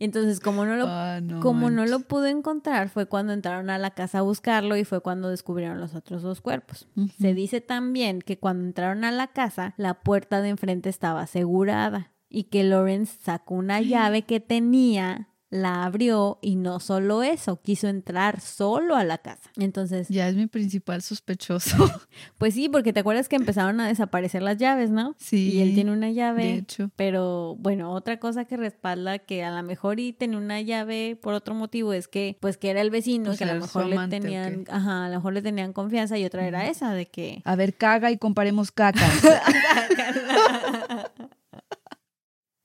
[0.00, 3.76] Entonces, como no lo Ah, no Como no lo pudo encontrar, fue cuando entraron a
[3.76, 6.88] la casa a buscarlo y fue cuando descubrieron los otros dos cuerpos.
[7.20, 12.12] Se dice también que cuando entraron a la casa, la puerta de enfrente estaba asegurada
[12.30, 17.88] y que Lawrence sacó una llave que tenía, la abrió y no solo eso, quiso
[17.88, 19.50] entrar solo a la casa.
[19.56, 21.76] Entonces, Ya es mi principal sospechoso.
[22.38, 25.16] pues sí, porque te acuerdas que empezaron a desaparecer las llaves, ¿no?
[25.18, 25.50] Sí.
[25.52, 26.44] Y él tiene una llave.
[26.44, 26.90] De hecho.
[26.94, 31.34] Pero bueno, otra cosa que respalda que a lo mejor y tenía una llave por
[31.34, 33.96] otro motivo es que, pues que era el vecino, Pues que a lo mejor le
[33.96, 37.06] amante, ¿o tenían, ajá, a lo mejor le tenían confianza y otra era esa de
[37.06, 39.00] que A ver, caga y comparemos caca.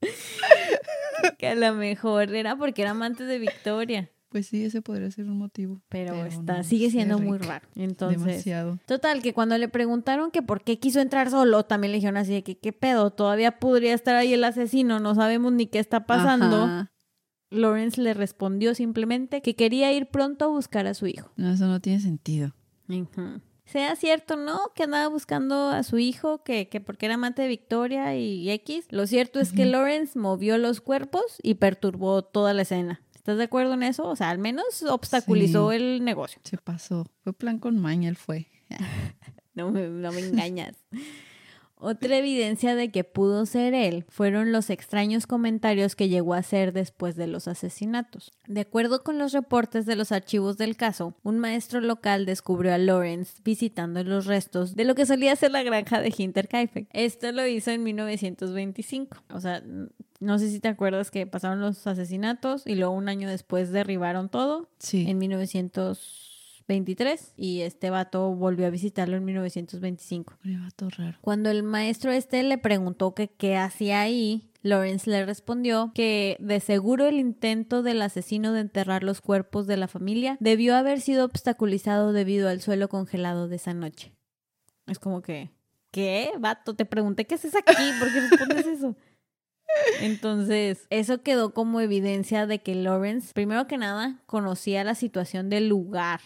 [1.37, 5.29] que a lo mejor era porque era amante de Victoria, pues sí, ese podría ser
[5.29, 5.81] un motivo.
[5.87, 7.69] pero, está no sigue siendo muy raro.
[7.73, 8.79] Entonces, Demasiado.
[8.85, 12.33] Total, que cuando le preguntaron que por qué quiso entrar solo, también le dijeron así
[12.33, 16.05] de que qué pedo, todavía podría estar ahí el asesino, no sabemos ni qué está
[16.05, 16.63] pasando.
[16.63, 16.91] Ajá.
[17.49, 21.31] Lawrence le respondió simplemente que quería ir pronto a buscar a su hijo.
[21.37, 22.53] No, eso no tiene sentido.
[22.89, 23.39] Ujú.
[23.65, 24.71] Sea cierto, ¿no?
[24.75, 28.85] Que andaba buscando a su hijo, que, que porque era amante de Victoria y X.
[28.91, 29.65] Lo cierto es que.
[29.65, 33.01] Lawrence movió los cuerpos y perturbó toda la escena.
[33.15, 34.07] ¿Estás de acuerdo en eso?
[34.07, 35.77] O sea, al menos obstaculizó Sí.
[35.77, 36.39] el negocio.
[36.43, 37.07] Se pasó.
[37.23, 38.47] Fue plan con maña, él fue.
[39.55, 40.75] No me, no me engañas.
[41.77, 46.71] Otra evidencia de que pudo ser él fueron los extraños comentarios que llegó a hacer
[46.73, 48.31] después de los asesinatos.
[48.47, 52.77] De acuerdo con los reportes de los archivos del caso, un maestro local descubrió a
[52.77, 56.87] Lawrence visitando los restos de lo que solía ser la granja de Hinterkaifeck.
[56.93, 59.17] Esto lo hizo en 1925.
[59.33, 59.61] O sea,
[60.19, 64.29] no sé si te acuerdas que pasaron los asesinatos y luego un año después derribaron
[64.29, 65.05] todo Sí.
[65.09, 65.17] en
[66.67, 70.37] 1923 y este vato volvió a visitarlo en 1925.
[70.43, 71.17] Un vato raro.
[71.21, 76.59] Cuando el maestro este le preguntó que qué hacía ahí, Lawrence le respondió que de
[76.59, 81.25] seguro el intento del asesino de enterrar los cuerpos de la familia debió haber sido
[81.25, 84.13] obstaculizado debido al suelo congelado de esa noche.
[84.87, 85.51] Es como que,
[85.91, 86.31] ¿qué?
[86.39, 88.95] Vato, te pregunté qué haces aquí, ¿por qué respondes eso?
[90.01, 95.67] Entonces, eso quedó como evidencia de que Lawrence, primero que nada, conocía la situación del
[95.67, 96.21] lugar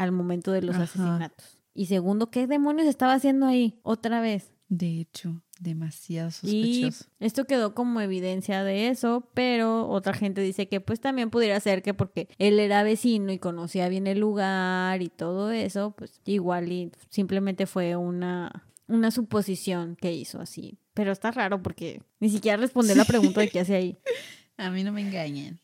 [0.00, 0.84] al momento de los Ajá.
[0.84, 1.58] asesinatos.
[1.74, 4.52] Y segundo, ¿qué demonios estaba haciendo ahí otra vez?
[4.68, 7.04] De hecho, demasiado Y sospechoso.
[7.18, 11.82] esto quedó como evidencia de eso, pero otra gente dice que pues también pudiera ser
[11.82, 16.70] que porque él era vecino y conocía bien el lugar y todo eso, pues igual
[16.70, 20.78] y simplemente fue una, una suposición que hizo así.
[20.94, 23.96] Pero está raro porque ni siquiera respondió la pregunta de qué hace ahí.
[24.56, 25.58] A mí no me engañan.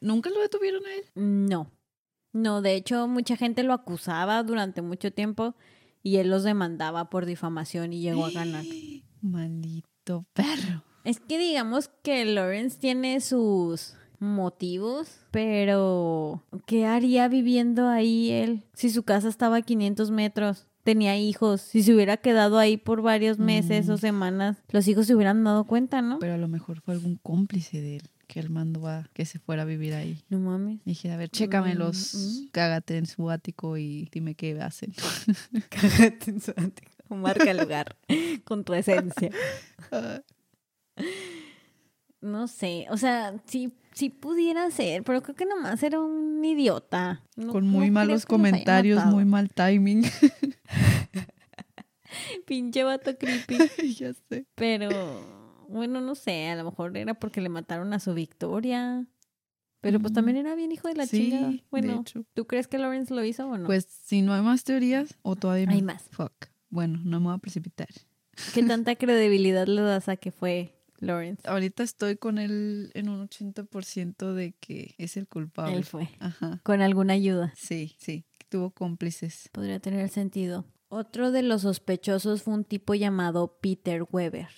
[0.00, 1.04] ¿Nunca lo detuvieron a él?
[1.14, 1.70] No.
[2.32, 5.54] No, de hecho mucha gente lo acusaba durante mucho tiempo
[6.02, 8.64] y él los demandaba por difamación y llegó a ganar.
[9.22, 10.84] Maldito perro.
[11.04, 18.64] Es que digamos que Lawrence tiene sus motivos, pero ¿qué haría viviendo ahí él?
[18.74, 23.00] Si su casa estaba a 500 metros, tenía hijos, si se hubiera quedado ahí por
[23.02, 23.90] varios meses Mm.
[23.92, 26.18] o semanas, los hijos se hubieran dado cuenta, ¿no?
[26.18, 29.40] Pero a lo mejor fue algún cómplice de él que él mandó a que se
[29.40, 30.22] fuera a vivir ahí.
[30.28, 30.78] No mames.
[30.84, 32.48] Dije, a ver, chécamelos, Mm, mm.
[32.52, 34.92] cágate en su ático y dime qué hacen.
[35.68, 36.92] Cágate en su ático.
[37.16, 37.96] Marca el lugar
[38.44, 39.30] con tu esencia.
[42.20, 47.22] No sé, o sea, sí, sí pudiera ser, pero creo que nomás era un idiota.
[47.34, 50.04] No- Con muy malos comentarios, muy mal timing.
[52.46, 53.94] Pinche vato creepy.
[53.94, 54.44] ya sé.
[54.54, 54.88] Pero,
[55.70, 59.06] bueno, no sé, a lo mejor era porque le mataron a su Victoria.
[59.80, 60.14] Pero pues Mm.
[60.14, 61.54] también era bien hijo de la Sí, chingada.
[61.70, 62.24] Bueno, hecho.
[62.34, 63.64] ¿tú crees que Lawrence lo hizo o no?
[63.66, 65.72] Pues si no hay más teorías, o todavía no.
[65.72, 66.02] Hay más.
[66.10, 66.48] Fuck.
[66.68, 67.88] Bueno, no me voy a precipitar.
[68.54, 71.48] ¿Qué tanta credibilidad le das a que fue Lawrence?
[71.48, 75.76] Ahorita estoy con él en un 80% de que es el culpable.
[75.76, 76.08] Él fue.
[76.18, 76.60] Ajá.
[76.62, 77.54] Con alguna ayuda.
[77.56, 78.26] Sí, sí.
[78.50, 79.48] tuvo cómplices.
[79.52, 80.66] Podría tener sentido.
[80.92, 84.48] Otro de los sospechosos fue un tipo llamado Peter Weber.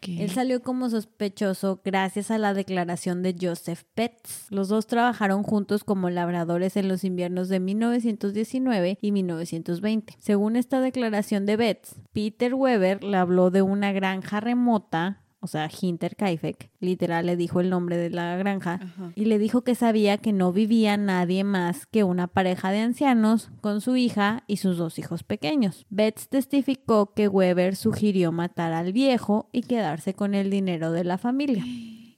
[0.00, 4.46] Él salió como sospechoso gracias a la declaración de Joseph Betts.
[4.48, 10.16] Los dos trabajaron juntos como labradores en los inviernos de 1919 y 1920.
[10.18, 15.68] Según esta declaración de Betts, Peter Weber le habló de una granja remota o sea,
[15.68, 18.78] Hinterkaifeck, literal le dijo el nombre de la granja,
[19.16, 23.50] y le dijo que sabía que no vivía nadie más que una pareja de ancianos
[23.60, 25.84] con su hija y sus dos hijos pequeños.
[25.90, 31.18] Betts testificó que Weber sugirió matar al viejo y quedarse con el dinero de la
[31.18, 31.64] familia.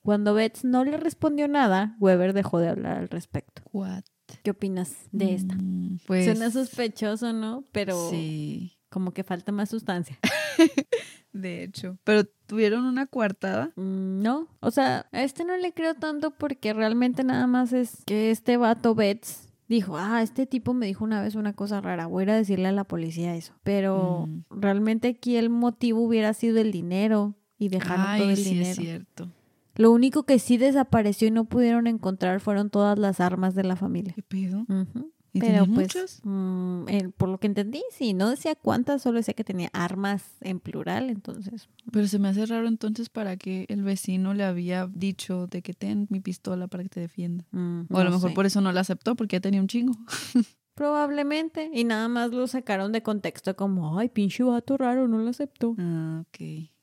[0.02, 3.62] Cuando Betts no le respondió nada, Weber dejó de hablar al respecto.
[3.72, 4.02] What?
[4.42, 5.54] ¿Qué opinas de esta?
[5.54, 7.64] Mm, pues Suena sospechoso, ¿no?
[7.72, 8.73] Pero sí.
[8.94, 10.16] Como que falta más sustancia.
[11.32, 11.98] De hecho.
[12.04, 13.72] Pero tuvieron una coartada.
[13.76, 18.04] Mm, No, o sea, a este no le creo tanto porque realmente nada más es
[18.06, 22.06] que este vato Betts dijo, ah, este tipo me dijo una vez una cosa rara,
[22.06, 23.52] voy a ir a decirle a la policía eso.
[23.64, 24.60] Pero Mm.
[24.60, 28.70] realmente aquí el motivo hubiera sido el dinero y dejaron todo el sí dinero.
[28.70, 29.30] es cierto.
[29.76, 33.74] Lo único que sí desapareció y no pudieron encontrar fueron todas las armas de la
[33.74, 34.12] familia.
[34.14, 34.60] ¿Qué pedo?
[34.68, 35.10] Ujú.
[35.36, 36.20] ¿Y Pero pues, muchos?
[36.22, 36.84] mm,
[37.16, 41.10] por lo que entendí, sí, no decía cuántas, solo decía que tenía armas en plural,
[41.10, 41.68] entonces.
[41.90, 45.74] Pero se me hace raro entonces para que el vecino le había dicho de que
[45.74, 47.44] ten mi pistola para que te defienda.
[47.50, 48.34] mm, O a lo no mejor sé.
[48.36, 49.92] por eso no la aceptó, porque ya tenía un chingo.
[50.74, 51.70] Probablemente.
[51.72, 55.74] Y nada más lo sacaron de contexto como, ay, pinche vato raro, no lo aceptó.
[55.78, 56.38] Ah, ok.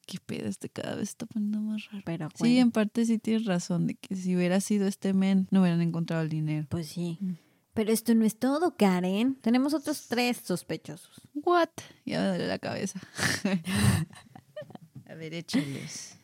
[0.08, 2.04] Qué pedo, este cada vez está poniendo más raro.
[2.06, 5.62] Pero Sí, en parte sí tienes razón, de que si hubiera sido este men, no
[5.62, 6.68] hubieran encontrado el dinero.
[6.70, 7.18] pues sí.
[7.22, 7.32] Mm.
[7.74, 9.36] Pero esto no es todo, Karen.
[9.36, 11.22] Tenemos otros tres sospechosos.
[11.34, 11.70] What?
[12.06, 13.00] Ya me duele la cabeza.
[15.08, 16.18] a ver, échales.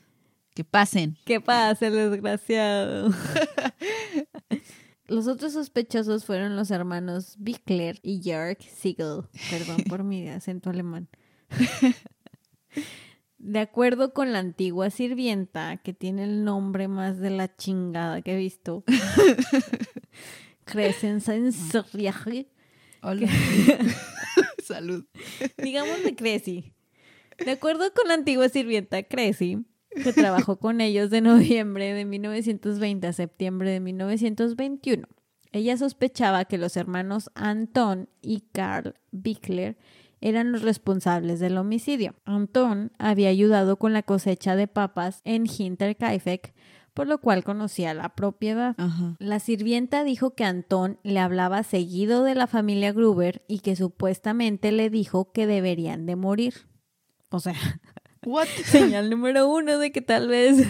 [0.54, 1.16] Que pasen.
[1.26, 3.14] ¿Qué pasa, el desgraciado?
[5.08, 9.22] Los otros sospechosos fueron los hermanos Bickler y Jörg Siegel.
[9.50, 11.08] Perdón por mi acento alemán.
[13.38, 18.34] De acuerdo con la antigua sirvienta, que tiene el nombre más de la chingada que
[18.34, 18.84] he visto,
[20.68, 22.48] Crescensensriage,
[23.02, 23.28] Hola.
[24.64, 25.06] Salud.
[25.58, 26.74] digamos de Cressy.
[27.44, 29.66] De acuerdo con la antigua sirvienta Cressy,
[30.04, 35.08] que trabajó con ellos de noviembre de 1920 a septiembre de 1921,
[35.52, 39.78] ella sospechaba que los hermanos Anton y Karl Bickler
[40.20, 42.16] eran los responsables del homicidio.
[42.26, 46.54] Anton había ayudado con la cosecha de papas en Hinterkaifeck,
[46.98, 48.74] por lo cual conocía la propiedad.
[48.80, 49.18] Ajá.
[49.20, 54.72] La sirvienta dijo que Antón le hablaba seguido de la familia Gruber y que supuestamente
[54.72, 56.56] le dijo que deberían de morir.
[57.30, 57.54] O sea,
[58.26, 58.48] What?
[58.66, 60.68] señal número uno de que tal vez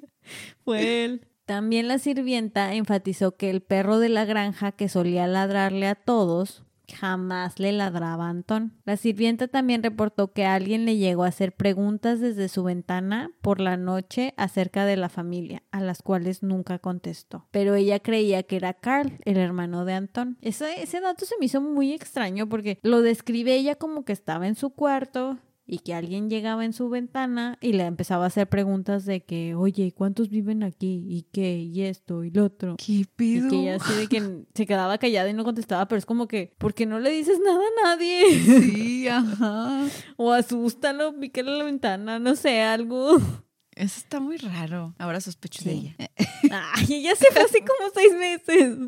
[0.64, 1.28] fue él.
[1.44, 6.64] También la sirvienta enfatizó que el perro de la granja que solía ladrarle a todos
[6.92, 8.72] jamás le ladraba a Antón.
[8.84, 13.60] La sirvienta también reportó que alguien le llegó a hacer preguntas desde su ventana por
[13.60, 17.46] la noche acerca de la familia, a las cuales nunca contestó.
[17.50, 20.38] Pero ella creía que era Carl, el hermano de Antón.
[20.40, 24.46] Ese, ese dato se me hizo muy extraño porque lo describe ella como que estaba
[24.46, 28.48] en su cuarto y que alguien llegaba en su ventana y le empezaba a hacer
[28.48, 31.04] preguntas de que, oye, ¿cuántos viven aquí?
[31.08, 31.58] ¿Y qué?
[31.58, 32.22] ¿Y esto?
[32.24, 32.76] ¿Y lo otro?
[32.78, 33.50] ¿Qué Y pedo?
[33.50, 36.54] que ella así de que se quedaba callada y no contestaba, pero es como que,
[36.58, 38.22] ¿por qué no le dices nada a nadie?
[38.44, 39.86] Sí, ajá.
[40.16, 43.16] o asústalo, pícale la ventana, no sé, algo.
[43.74, 44.94] Eso está muy raro.
[44.98, 45.96] Ahora sospecho de ella.
[46.50, 48.78] Ay, ella se fue así como seis meses.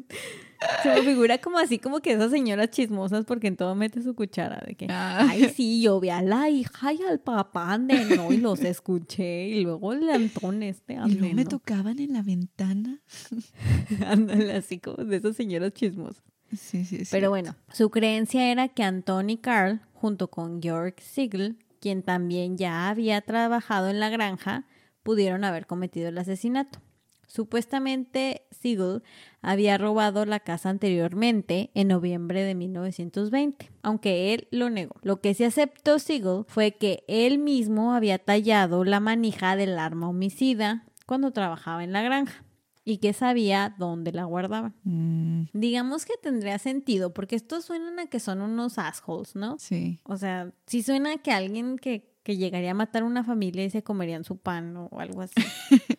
[0.83, 4.15] Se me figura como así como que esas señoras chismosas porque en todo mete su
[4.15, 5.27] cuchara de que, Ah.
[5.31, 9.49] ay, sí, yo vi a la hija y al papá de no y los escuché
[9.49, 13.01] y luego el Antón este Y luego me tocaban en la ventana.
[14.07, 16.23] Ándale, así como de esas señoras chismosas.
[16.57, 17.09] Sí, sí, sí.
[17.11, 22.57] Pero bueno, su creencia era que Anton y Carl, junto con Georg Siegel, quien también
[22.57, 24.65] ya había trabajado en la granja,
[25.03, 26.81] pudieron haber cometido el asesinato.
[27.29, 29.03] Supuestamente Siegel
[29.43, 34.97] había robado la casa anteriormente en noviembre de 1920, aunque él lo negó.
[35.03, 40.09] Lo que sí aceptó Siegel fue que él mismo había tallado la manija del arma
[40.09, 42.45] homicida cuando trabajaba en la granja
[42.85, 44.75] y que sabía dónde la guardaban.
[44.85, 49.57] Mm, Digamos que tendría sentido, porque estos suenan a que son unos assholes, ¿no?
[49.59, 50.01] sí.
[50.05, 53.65] O sea, sí suena a que alguien que, que llegaría a matar a una familia
[53.65, 55.35] y se comerían su pan o algo así.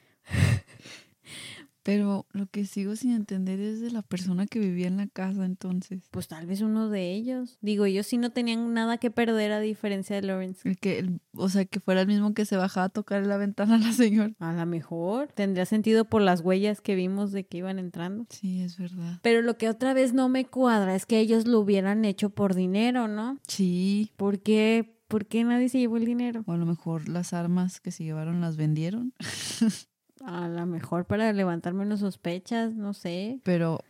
[1.90, 5.46] Pero lo que sigo sin entender es de la persona que vivía en la casa
[5.46, 6.08] entonces.
[6.12, 7.58] Pues tal vez uno de ellos.
[7.62, 10.68] Digo, ellos sí no tenían nada que perder a diferencia de Lawrence.
[10.68, 13.38] El que, el- o sea, que fuera el mismo que se bajaba a tocar la
[13.38, 14.34] ventana a la señora.
[14.40, 18.26] A lo mejor tendría sentido por las huellas que vimos de que iban entrando.
[18.30, 19.20] Sí, es verdad.
[19.22, 22.54] Pero lo que otra vez no me cuadra es que ellos lo hubieran hecho por
[22.56, 23.40] dinero, ¿no?
[23.48, 24.12] Sí.
[24.18, 26.44] ¿Por qué, ¿Por qué nadie se llevó el dinero?
[26.46, 29.14] O a lo mejor las armas que se llevaron las vendieron.
[30.26, 33.40] A lo mejor para levantar menos sospechas, no sé.
[33.44, 33.84] Pero,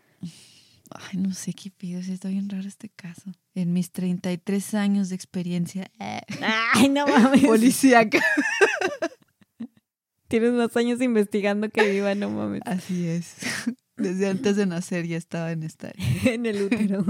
[0.92, 2.02] ay, no sé qué pido.
[2.02, 3.32] Sí, está bien raro este caso.
[3.56, 6.22] En mis 33 años de experiencia eh,
[6.74, 7.42] Ay, no mames.
[7.46, 8.20] policíaca.
[10.28, 12.62] Tienes más años investigando que viva, no mames.
[12.66, 13.38] Así es.
[13.98, 15.92] Desde antes de nacer ya estaba en esta.
[16.26, 17.04] en el útero.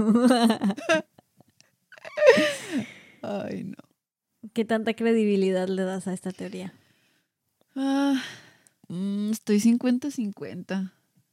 [3.22, 3.76] Ay, no.
[4.54, 6.72] ¿Qué tanta credibilidad le das a esta teoría?
[7.76, 8.20] Ah,
[8.90, 10.92] mm, estoy 50-50.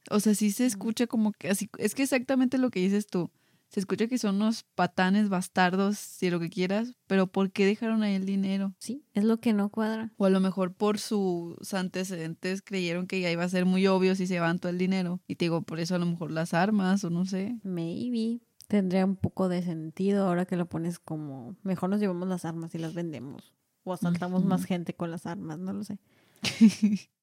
[0.09, 1.69] O sea, sí se escucha como que así.
[1.77, 3.29] Es que exactamente lo que dices tú.
[3.69, 8.01] Se escucha que son unos patanes bastardos, si lo que quieras, pero ¿por qué dejaron
[8.01, 8.73] ahí el dinero?
[8.79, 10.13] Sí, es lo que no cuadra.
[10.15, 14.15] O a lo mejor por sus antecedentes creyeron que ya iba a ser muy obvio
[14.15, 15.19] si se llevaban todo el dinero.
[15.27, 17.59] Y te digo, por eso a lo mejor las armas o no sé.
[17.63, 18.39] Maybe.
[18.69, 22.73] Tendría un poco de sentido ahora que lo pones como, mejor nos llevamos las armas
[22.73, 23.53] y las vendemos.
[23.83, 25.99] O asaltamos más gente con las armas, no lo sé.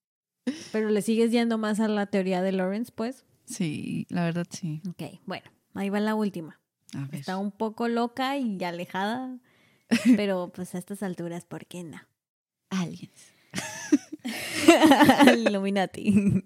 [0.73, 3.25] Pero le sigues yendo más a la teoría de Lawrence, pues.
[3.47, 4.83] Sí, la verdad sí.
[4.89, 6.61] Ok, bueno, ahí va la última.
[6.95, 7.21] A ver.
[7.21, 9.39] Está un poco loca y alejada,
[10.17, 12.01] pero pues a estas alturas, ¿por qué no?
[12.71, 13.33] Aliens.
[15.37, 16.45] Illuminati.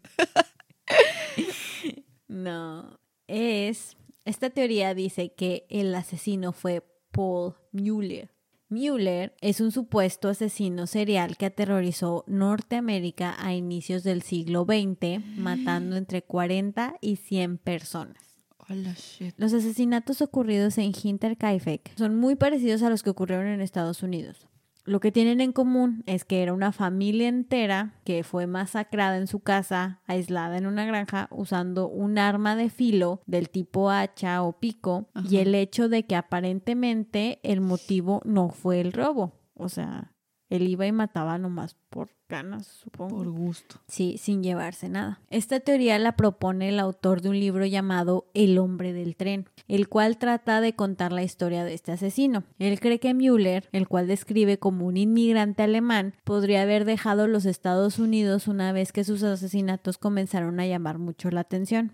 [2.28, 3.96] no, es...
[4.24, 6.82] Esta teoría dice que el asesino fue
[7.12, 8.30] Paul Mueller.
[8.70, 15.96] Mueller es un supuesto asesino serial que aterrorizó Norteamérica a inicios del siglo XX, matando
[15.96, 18.22] entre 40 y 100 personas.
[18.68, 19.34] Hola, shit.
[19.38, 24.46] Los asesinatos ocurridos en Hinterkaifeck son muy parecidos a los que ocurrieron en Estados Unidos.
[24.88, 29.26] Lo que tienen en común es que era una familia entera que fue masacrada en
[29.26, 34.58] su casa, aislada en una granja, usando un arma de filo del tipo hacha o
[34.58, 39.34] pico, y el hecho de que aparentemente el motivo no fue el robo.
[39.52, 40.14] O sea,
[40.50, 43.16] él iba y mataba nomás por ganas, supongo.
[43.16, 43.80] Por gusto.
[43.86, 45.20] Sí, sin llevarse nada.
[45.30, 49.88] Esta teoría la propone el autor de un libro llamado El hombre del tren, el
[49.88, 52.44] cual trata de contar la historia de este asesino.
[52.58, 57.46] Él cree que Müller, el cual describe como un inmigrante alemán, podría haber dejado los
[57.46, 61.92] Estados Unidos una vez que sus asesinatos comenzaron a llamar mucho la atención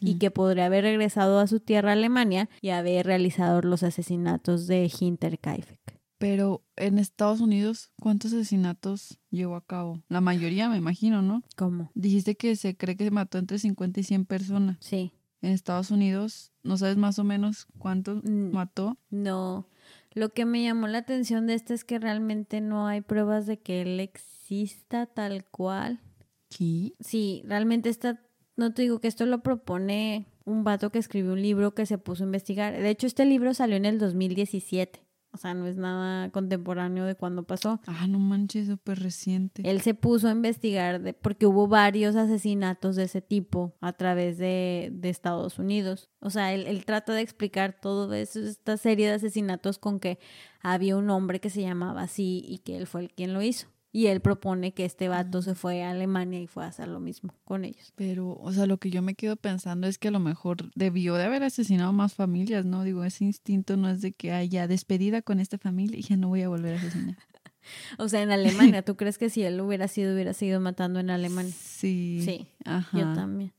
[0.00, 4.90] y que podría haber regresado a su tierra Alemania y haber realizado los asesinatos de
[4.98, 5.95] Hinterkaifeck.
[6.18, 10.02] Pero en Estados Unidos, ¿cuántos asesinatos llevó a cabo?
[10.08, 11.42] La mayoría, me imagino, ¿no?
[11.56, 11.90] ¿Cómo?
[11.94, 14.78] Dijiste que se cree que mató entre 50 y 100 personas.
[14.80, 15.12] Sí.
[15.42, 18.52] En Estados Unidos, ¿no sabes más o menos cuántos Mm.
[18.52, 18.96] mató?
[19.10, 19.68] No,
[20.14, 23.58] lo que me llamó la atención de este es que realmente no hay pruebas de
[23.58, 26.00] que él exista tal cual.
[26.48, 26.94] ¿Qué?
[27.00, 28.22] Sí, realmente esta,
[28.56, 31.98] no te digo que esto lo propone un vato que escribió un libro que se
[31.98, 32.72] puso a investigar.
[32.72, 35.04] De hecho, este libro salió en el 2017.
[35.36, 37.78] O sea, no es nada contemporáneo de cuando pasó.
[37.86, 39.60] Ah, no manches, súper reciente.
[39.68, 44.38] Él se puso a investigar de, porque hubo varios asesinatos de ese tipo a través
[44.38, 46.08] de, de Estados Unidos.
[46.20, 50.18] O sea, él, él trata de explicar todo eso, esta serie de asesinatos con que
[50.62, 53.66] había un hombre que se llamaba así y que él fue el quien lo hizo.
[53.96, 57.00] Y él propone que este vato se fue a Alemania y fue a hacer lo
[57.00, 57.94] mismo con ellos.
[57.96, 61.14] Pero, o sea, lo que yo me quedo pensando es que a lo mejor debió
[61.14, 62.84] de haber asesinado más familias, ¿no?
[62.84, 66.28] Digo, ese instinto no es de que haya despedida con esta familia y ya no
[66.28, 67.16] voy a volver a asesinar.
[67.98, 71.10] O sea, en Alemania, ¿tú crees que si él hubiera sido, hubiera seguido matando en
[71.10, 71.52] Alemania?
[71.52, 72.22] Sí.
[72.24, 72.96] Sí, Ajá.
[72.96, 73.52] Yo también.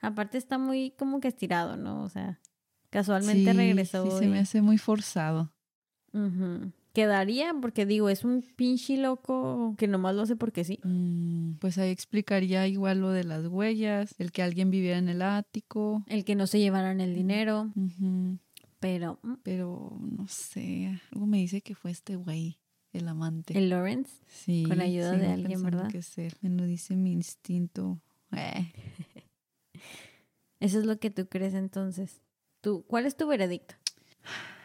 [0.00, 2.04] Aparte está muy como que estirado, ¿no?
[2.04, 2.38] O sea,
[2.90, 4.04] casualmente Sí, regresó.
[4.04, 5.50] Sí, se me hace muy forzado.
[6.92, 10.80] Quedaría, porque digo, es un pinche loco que nomás lo hace porque sí.
[10.82, 15.22] Mm, pues ahí explicaría igual lo de las huellas, el que alguien viviera en el
[15.22, 16.02] ático.
[16.06, 18.38] El que no se llevaran el dinero, Ujú.
[18.80, 22.58] pero mm, Pero no sé, algo me dice que fue este güey,
[22.92, 23.56] el amante.
[23.56, 25.88] el Lawrence, sí, con ayuda de alguien, ¿verdad?
[25.90, 26.32] que él.
[26.40, 28.00] Me lo dice mi instinto.
[28.32, 28.72] Eh,
[30.60, 32.22] eso es lo que tú crees entonces.
[32.60, 33.74] ¿Tú, ¿Cuál es tu veredicto?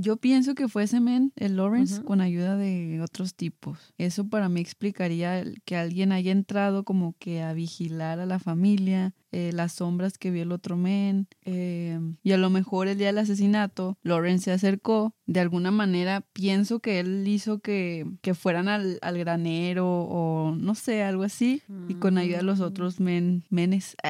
[0.00, 3.92] Yo pienso que fue ese men, el Lawrence, con ayuda de otros tipos.
[3.98, 9.12] Eso para mí explicaría que alguien haya entrado como que a vigilar a la familia,
[9.32, 11.26] eh, las sombras que vio el otro men.
[11.44, 15.14] eh, y a lo mejor el día del asesinato, Lawrence se acercó.
[15.26, 20.76] De alguna manera pienso que él hizo que, que fueran al, al granero o no
[20.76, 21.60] sé, algo así.
[21.88, 22.62] Y con ayuda de los Mm.
[22.62, 23.96] otros men, menes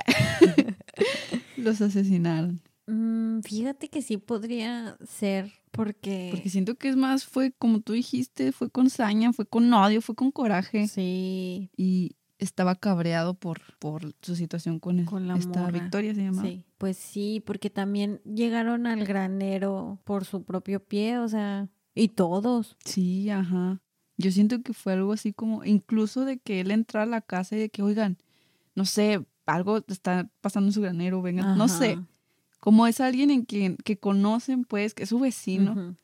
[1.56, 2.60] los asesinaron.
[2.88, 6.30] Mm, fíjate que sí podría ser porque...
[6.32, 10.00] Porque siento que es más, fue como tú dijiste, fue con saña, fue con odio,
[10.00, 10.88] fue con coraje.
[10.88, 15.70] Sí, Y estaba cabreado por, por su situación con, Con la esta.
[15.70, 16.48] Victoria, se llamaba.
[16.48, 16.64] sí.
[16.78, 22.76] Pues sí, porque también llegaron al granero por su propio pie, o sea, y todos.
[22.84, 23.82] Sí, ajá.
[24.16, 27.56] Yo siento que fue algo así como, incluso de que él entrara a la casa
[27.56, 28.16] y de que, oigan,
[28.74, 31.98] no sé, algo está pasando en su granero, vengan, no sé.
[32.60, 35.96] Como es alguien en quien que conocen, pues, que es su vecino,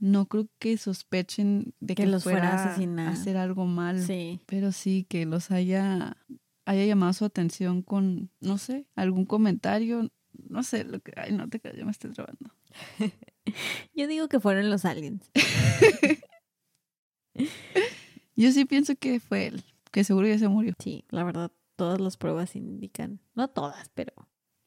[0.00, 3.08] no creo que sospechen de Que que, los fuera a asesinar.
[3.08, 4.00] hacer algo malo.
[4.02, 4.40] Sí.
[4.46, 6.16] Pero sí, que los haya,
[6.64, 10.10] haya llamado su atención con, no sé, algún comentario.
[10.48, 11.12] No sé, lo que.
[11.16, 12.50] Ay, no te calles, ya me estoy trabando.
[13.94, 15.30] Yo digo que fueron los aliens.
[18.36, 19.62] Yo sí pienso que fue él,
[19.92, 20.72] que seguro ya se murió.
[20.78, 23.20] Sí, la verdad, todas las pruebas indican.
[23.34, 24.12] No todas, pero.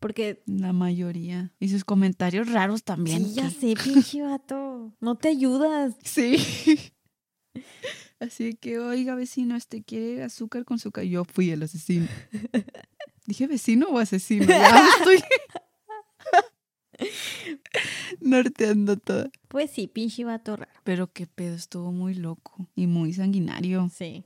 [0.03, 0.43] Porque.
[0.45, 1.53] La mayoría.
[1.61, 3.25] Y sus comentarios raros también.
[3.25, 4.93] Sí, ya sé, pinche vato.
[4.99, 5.95] No te ayudas.
[6.03, 6.35] Sí.
[8.19, 11.05] Así que, oiga, vecino, este quiere azúcar con azúcar.
[11.05, 12.07] Yo fui el asesino.
[13.25, 14.45] ¿Dije vecino o asesino?
[14.45, 15.23] Ya estoy
[18.19, 19.29] norteando toda.
[19.47, 20.71] Pues sí, pinche vato raro.
[20.83, 23.89] Pero qué pedo, estuvo muy loco y muy sanguinario.
[23.95, 24.25] Sí.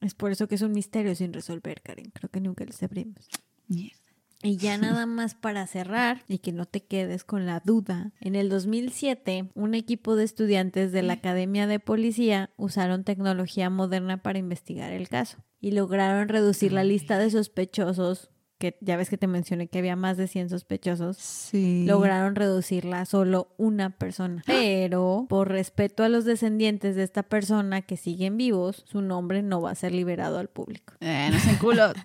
[0.00, 2.10] Es por eso que es un misterio sin resolver, Karen.
[2.10, 3.28] Creo que nunca lo sabremos.
[3.66, 4.03] Mierda.
[4.44, 8.12] Y ya nada más para cerrar y que no te quedes con la duda.
[8.20, 14.22] En el 2007, un equipo de estudiantes de la Academia de Policía usaron tecnología moderna
[14.22, 19.18] para investigar el caso y lograron reducir la lista de sospechosos, que ya ves que
[19.18, 21.16] te mencioné que había más de 100 sospechosos.
[21.16, 21.84] Sí.
[21.86, 24.42] Lograron reducirla a solo una persona.
[24.46, 29.60] Pero, por respeto a los descendientes de esta persona que siguen vivos, su nombre no
[29.60, 30.94] va a ser liberado al público.
[31.00, 31.94] Eh, no sean culos.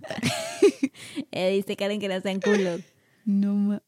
[1.31, 2.81] Eh, dice Karen que no sean culos.
[3.23, 3.81] no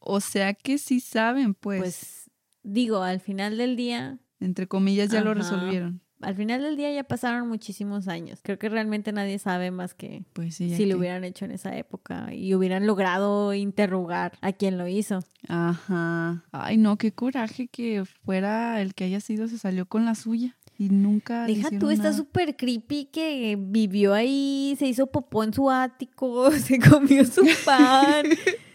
[0.00, 1.80] O sea que sí saben, pues.
[1.80, 2.30] Pues
[2.62, 6.00] digo, al final del día, entre comillas, ya lo resolvieron.
[6.20, 8.40] Al final del día ya pasaron muchísimos años.
[8.42, 10.74] Creo que realmente nadie sabe más que Pues sí.
[10.76, 14.86] si lo que- hubieran hecho en esa época y hubieran logrado interrogar a quien lo
[14.88, 15.20] hizo.
[15.48, 16.44] Ajá.
[16.52, 20.56] Ay, no, qué coraje que fuera el que haya sido, se salió con la suya.
[20.78, 21.44] Y nunca.
[21.46, 22.16] Deja tú, hicieron está nada.
[22.16, 28.24] súper creepy que vivió ahí, se hizo popó en su ático, se comió su pan.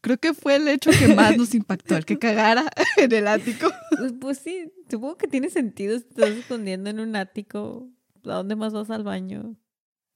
[0.00, 2.64] Creo que fue el hecho que más nos impactó, el que cagara
[2.96, 3.70] en el ático.
[3.98, 7.88] pues, pues sí, supongo que tiene sentido estás escondiendo en un ático.
[8.24, 9.56] ¿A dónde más vas al baño?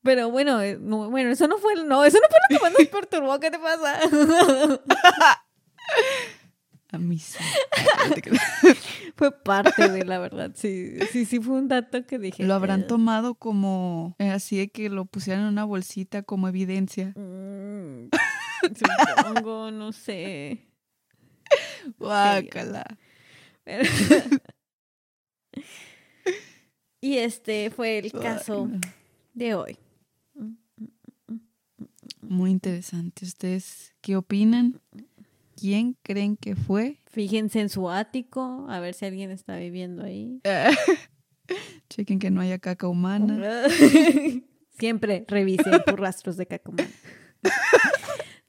[0.03, 2.72] Pero bueno, eh, no, bueno, eso no fue, no, eso no fue lo que más
[2.78, 4.01] nos perturbó, ¿qué te pasa?
[6.91, 7.39] A mí sí.
[9.16, 12.45] fue parte de la verdad, sí, sí, sí fue un dato que dije.
[12.45, 16.49] Lo habrán "Eh, tomado como eh, así de que lo pusieran en una bolsita como
[16.49, 17.14] evidencia.
[17.16, 18.09] mm,
[19.25, 20.61] Supongo, no sé.
[21.99, 22.85] Guácala.
[23.65, 23.89] Pero-
[27.01, 28.71] y este fue el caso
[29.35, 29.79] de hoy.
[32.21, 33.25] Muy interesante.
[33.25, 34.81] ¿Ustedes qué opinan?
[35.57, 36.99] ¿Quién creen que fue?
[37.07, 40.41] Fíjense en su ático, a ver si alguien está viviendo ahí.
[41.91, 43.65] Chequen que no haya caca humana.
[44.79, 46.89] Siempre revisen tus rastros de cacomán.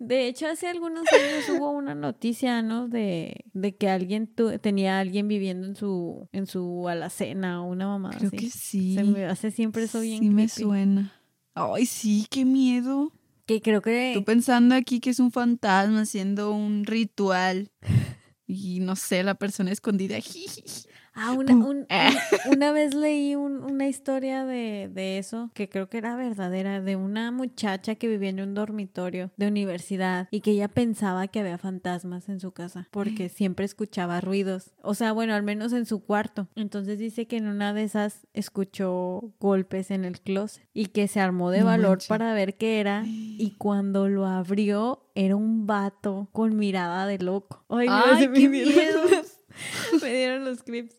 [0.05, 2.87] De hecho, hace algunos años hubo una noticia, ¿no?
[2.87, 7.69] De, de que alguien tu- tenía a alguien viviendo en su en su alacena o
[7.69, 8.37] una mamá Creo así.
[8.37, 8.95] que sí.
[8.95, 11.13] Se me hace siempre eso bien Sí me suena.
[11.55, 13.11] Ay, sí, qué miedo.
[13.45, 17.71] Que creo que Tú pensando aquí que es un fantasma haciendo un ritual.
[18.45, 20.17] Y no sé, la persona escondida.
[21.15, 21.63] Ah, una, Pum.
[21.65, 21.87] un- un-
[22.57, 26.95] una vez leí un- una historia de, de eso, que creo que era verdadera, de
[26.95, 31.57] una muchacha que vivía en un dormitorio de universidad y que ella pensaba que había
[31.57, 34.71] fantasmas en su casa porque siempre escuchaba ruidos.
[34.81, 36.47] O sea, bueno, al menos en su cuarto.
[36.55, 41.19] Entonces dice que en una de esas escuchó golpes en el closet y que se
[41.19, 46.27] armó de No valor para ver qué era y cuando lo abrió era un vato
[46.31, 47.63] con mirada de loco.
[47.69, 49.01] Ay, no, qué miedo.
[50.01, 50.95] me dieron los clips.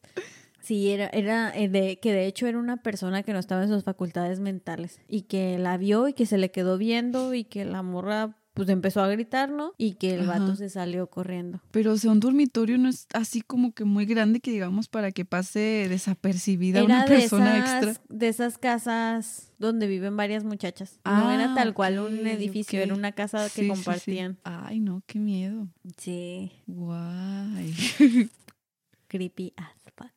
[0.61, 3.69] Sí, era, era eh, de, que de hecho era una persona que no estaba en
[3.69, 7.67] sus facultades mentales y que la vio y que se le quedó viendo y que
[7.67, 9.73] la morra pues empezó a gritar, ¿no?
[9.79, 10.57] Y que el vato Ajá.
[10.57, 11.61] se salió corriendo.
[11.73, 15.11] Pero, o sea, un dormitorio no es así como que muy grande que digamos para
[15.11, 18.05] que pase desapercibida Era una de persona esas, extra.
[18.09, 21.01] de esas casas donde viven varias muchachas.
[21.05, 23.75] no era Ah, tal cual un edificio, era una casa Sí, que sí, sí.
[23.75, 24.39] compartían.
[24.45, 25.67] Ay, no, qué miedo.
[25.99, 27.75] Sí, Guay.
[29.15, 30.11] creepy as fuck.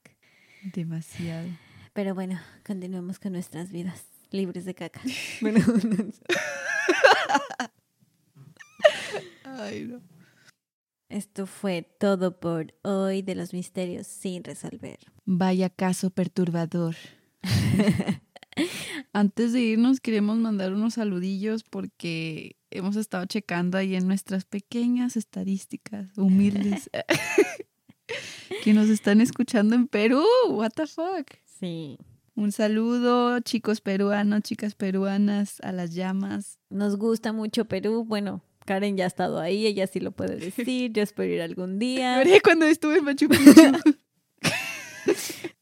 [0.73, 1.47] Demasiado.
[1.93, 5.01] Pero bueno, continuemos con nuestras vidas libres de caca.
[5.41, 5.59] Bueno,
[9.43, 10.01] Ay, no.
[11.09, 14.97] esto fue todo por hoy de los misterios sin resolver.
[15.25, 16.95] Vaya caso perturbador.
[19.13, 25.17] Antes de irnos, queremos mandar unos saludillos porque hemos estado checando ahí en nuestras pequeñas
[25.17, 26.89] estadísticas humildes
[28.63, 30.23] que nos están escuchando en Perú.
[30.49, 31.27] What the fuck?
[31.59, 31.97] Sí.
[32.35, 36.59] Un saludo, chicos peruanos, chicas peruanas, a las llamas.
[36.69, 38.05] Nos gusta mucho Perú.
[38.05, 40.91] Bueno, Karen ya ha estado ahí, ella sí lo puede decir.
[40.91, 42.21] Yo espero ir algún día.
[42.43, 43.95] Cuando estuve en Machu Picchu.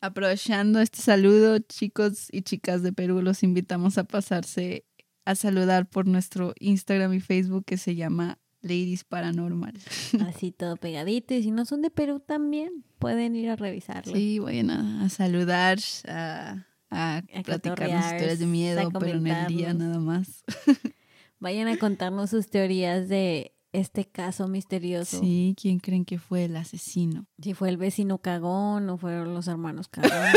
[0.00, 4.84] Aprovechando este saludo, chicos y chicas de Perú, los invitamos a pasarse
[5.24, 9.74] a saludar por nuestro Instagram y Facebook que se llama Ladies Paranormal.
[10.28, 11.34] Así todo pegadito.
[11.34, 14.14] Y si no son de Perú también, pueden ir a revisarlo.
[14.14, 19.46] Sí, vayan a, a saludar, a, a A cotorrear, historias de miedo, pero en el
[19.48, 20.44] día nada más.
[21.40, 25.18] Vayan a contarnos sus teorías de este caso misterioso.
[25.18, 27.26] Sí, ¿quién creen que fue el asesino?
[27.42, 30.32] Si fue el vecino cagón o fueron los hermanos cagones.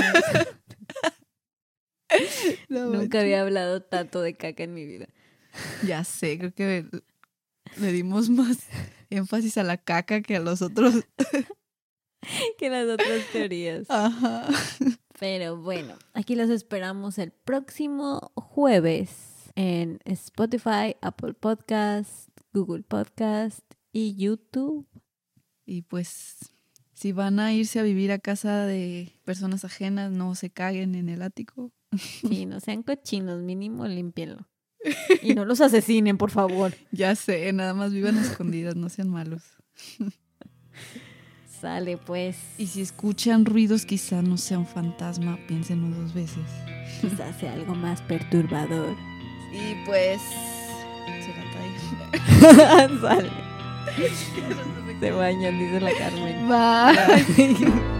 [2.69, 5.07] Nunca había hablado tanto de caca en mi vida.
[5.85, 6.87] Ya sé, creo que
[7.79, 8.59] le dimos más
[9.09, 10.95] énfasis a la caca que a los otros.
[12.57, 13.87] Que las otras teorías.
[13.87, 14.47] Ajá.
[15.19, 23.59] Pero bueno, aquí los esperamos el próximo jueves en Spotify, Apple Podcast, Google Podcast
[23.91, 24.87] y YouTube.
[25.65, 26.51] Y pues,
[26.93, 31.09] si van a irse a vivir a casa de personas ajenas, no se caguen en
[31.09, 31.71] el ático.
[31.97, 34.47] Sí, no sean cochinos, mínimo límpienlo.
[35.21, 36.73] Y no los asesinen, por favor.
[36.91, 39.41] Ya sé, nada más vivan escondidas, no sean malos.
[41.61, 42.37] Sale pues.
[42.57, 46.43] Y si escuchan ruidos, quizá no sea un fantasma, piénsenlo dos veces.
[47.01, 48.95] quizás sea algo más perturbador.
[49.51, 50.21] Y pues,
[51.21, 52.89] se la trae.
[53.01, 53.29] Sale.
[54.99, 56.47] Se bañan, dice la Carmen.
[56.47, 57.57] Bye.
[57.57, 57.95] Bye.